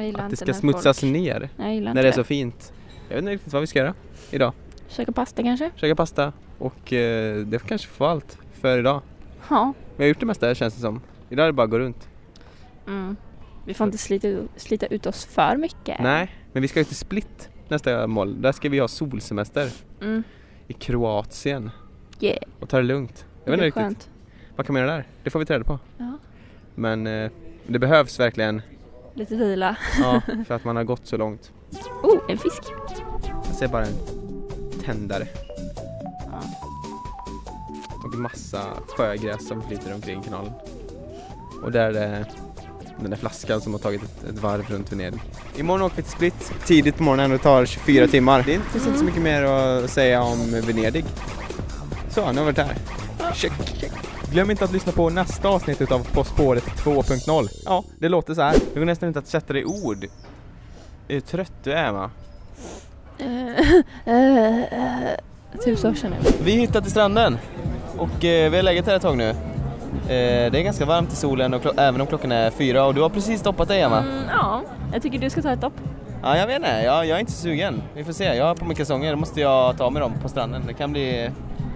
[0.01, 2.73] Gillar att det ska smutsas folk- ner när det är så fint.
[3.09, 3.93] Jag vet inte riktigt vad vi ska göra
[4.31, 4.53] idag.
[4.87, 5.71] Käka pasta kanske?
[5.75, 6.33] Käka pasta
[6.65, 9.01] och eh, det kanske får allt för idag.
[9.49, 9.73] Ja.
[9.97, 11.01] Vi har gjort det mesta känns det som.
[11.29, 12.09] Idag är det bara att gå runt.
[12.87, 13.15] Mm.
[13.65, 15.99] Vi får inte slita, slita ut oss för mycket.
[15.99, 18.41] Nej, men vi ska ju till Split nästa mål.
[18.41, 19.69] Där ska vi ha solsemester
[20.01, 20.23] Mm.
[20.67, 21.71] i Kroatien
[22.19, 22.37] Yeah.
[22.59, 23.25] och ta det lugnt.
[23.43, 23.81] Jag vet det inte riktigt.
[23.83, 24.09] skönt.
[24.55, 25.07] Vad kan man göra där?
[25.23, 25.79] Det får vi ta reda på.
[25.97, 26.17] Ja.
[26.75, 27.31] Men eh,
[27.67, 28.61] det behövs verkligen
[29.13, 29.77] Lite vila.
[30.01, 31.51] ja, för att man har gått så långt.
[32.03, 32.63] Oh, en fisk.
[33.45, 33.93] Jag ser bara en
[34.83, 35.27] tändare.
[38.03, 38.61] Och en massa
[38.97, 40.53] sjögräs som flyter omkring kanalen.
[41.63, 42.25] Och där är det
[43.01, 45.21] den där flaskan som har tagit ett, ett varv runt Venedig.
[45.57, 48.37] Imorgon åker vi till Split tidigt på morgonen och tar 24 timmar.
[48.37, 51.05] Det finns inte så mycket mer att säga om Venedig.
[52.09, 52.75] Så, nu har vi varit där.
[53.33, 53.91] Check, check.
[54.31, 57.47] Glöm inte att lyssna på nästa avsnitt av På spåret 2.0.
[57.65, 58.55] Ja, det låter så här.
[58.73, 60.05] Det går nästan inte att sätta det i ord.
[61.07, 62.11] Hur trött du är va?
[63.17, 63.75] Eh,
[64.05, 65.19] eh, eh,
[65.63, 66.31] typ så känner jag.
[66.43, 67.37] Vi hittar till stranden
[67.97, 69.29] och eh, vi har legat här ett tag nu.
[69.29, 73.01] Eh, det är ganska varmt i solen och även om klockan är fyra och du
[73.01, 73.99] har precis stoppat dig Emma.
[73.99, 74.61] Mm, ja,
[74.93, 75.73] jag tycker du ska ta ett dopp.
[76.23, 77.81] Ja, jag vet inte, jag, jag är inte sugen.
[77.95, 80.29] Vi får se, jag har på mig kalsonger, då måste jag ta med dem på
[80.29, 80.63] stranden.
[80.67, 81.29] Det kan bli,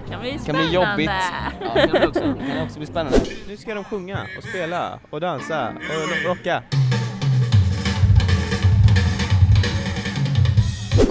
[0.09, 1.11] kan bli kan bli jobbigt.
[1.59, 3.19] Ja, det kan också, det kan också bli spännande.
[3.47, 6.63] Nu ska de sjunga och spela och dansa och rocka.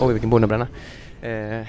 [0.00, 0.66] Oj, vilken bonnebränna.
[1.22, 1.66] Eh,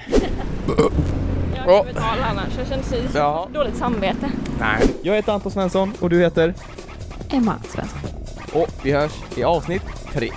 [1.76, 3.48] Kan betala annars, jag känner sig Ja.
[3.54, 4.30] dåligt samvete.
[4.60, 4.82] nej.
[5.02, 6.54] Jag heter Anton Svensson och du heter?
[7.30, 7.98] Emma Svensson.
[8.52, 10.30] Och vi hörs i avsnitt tre.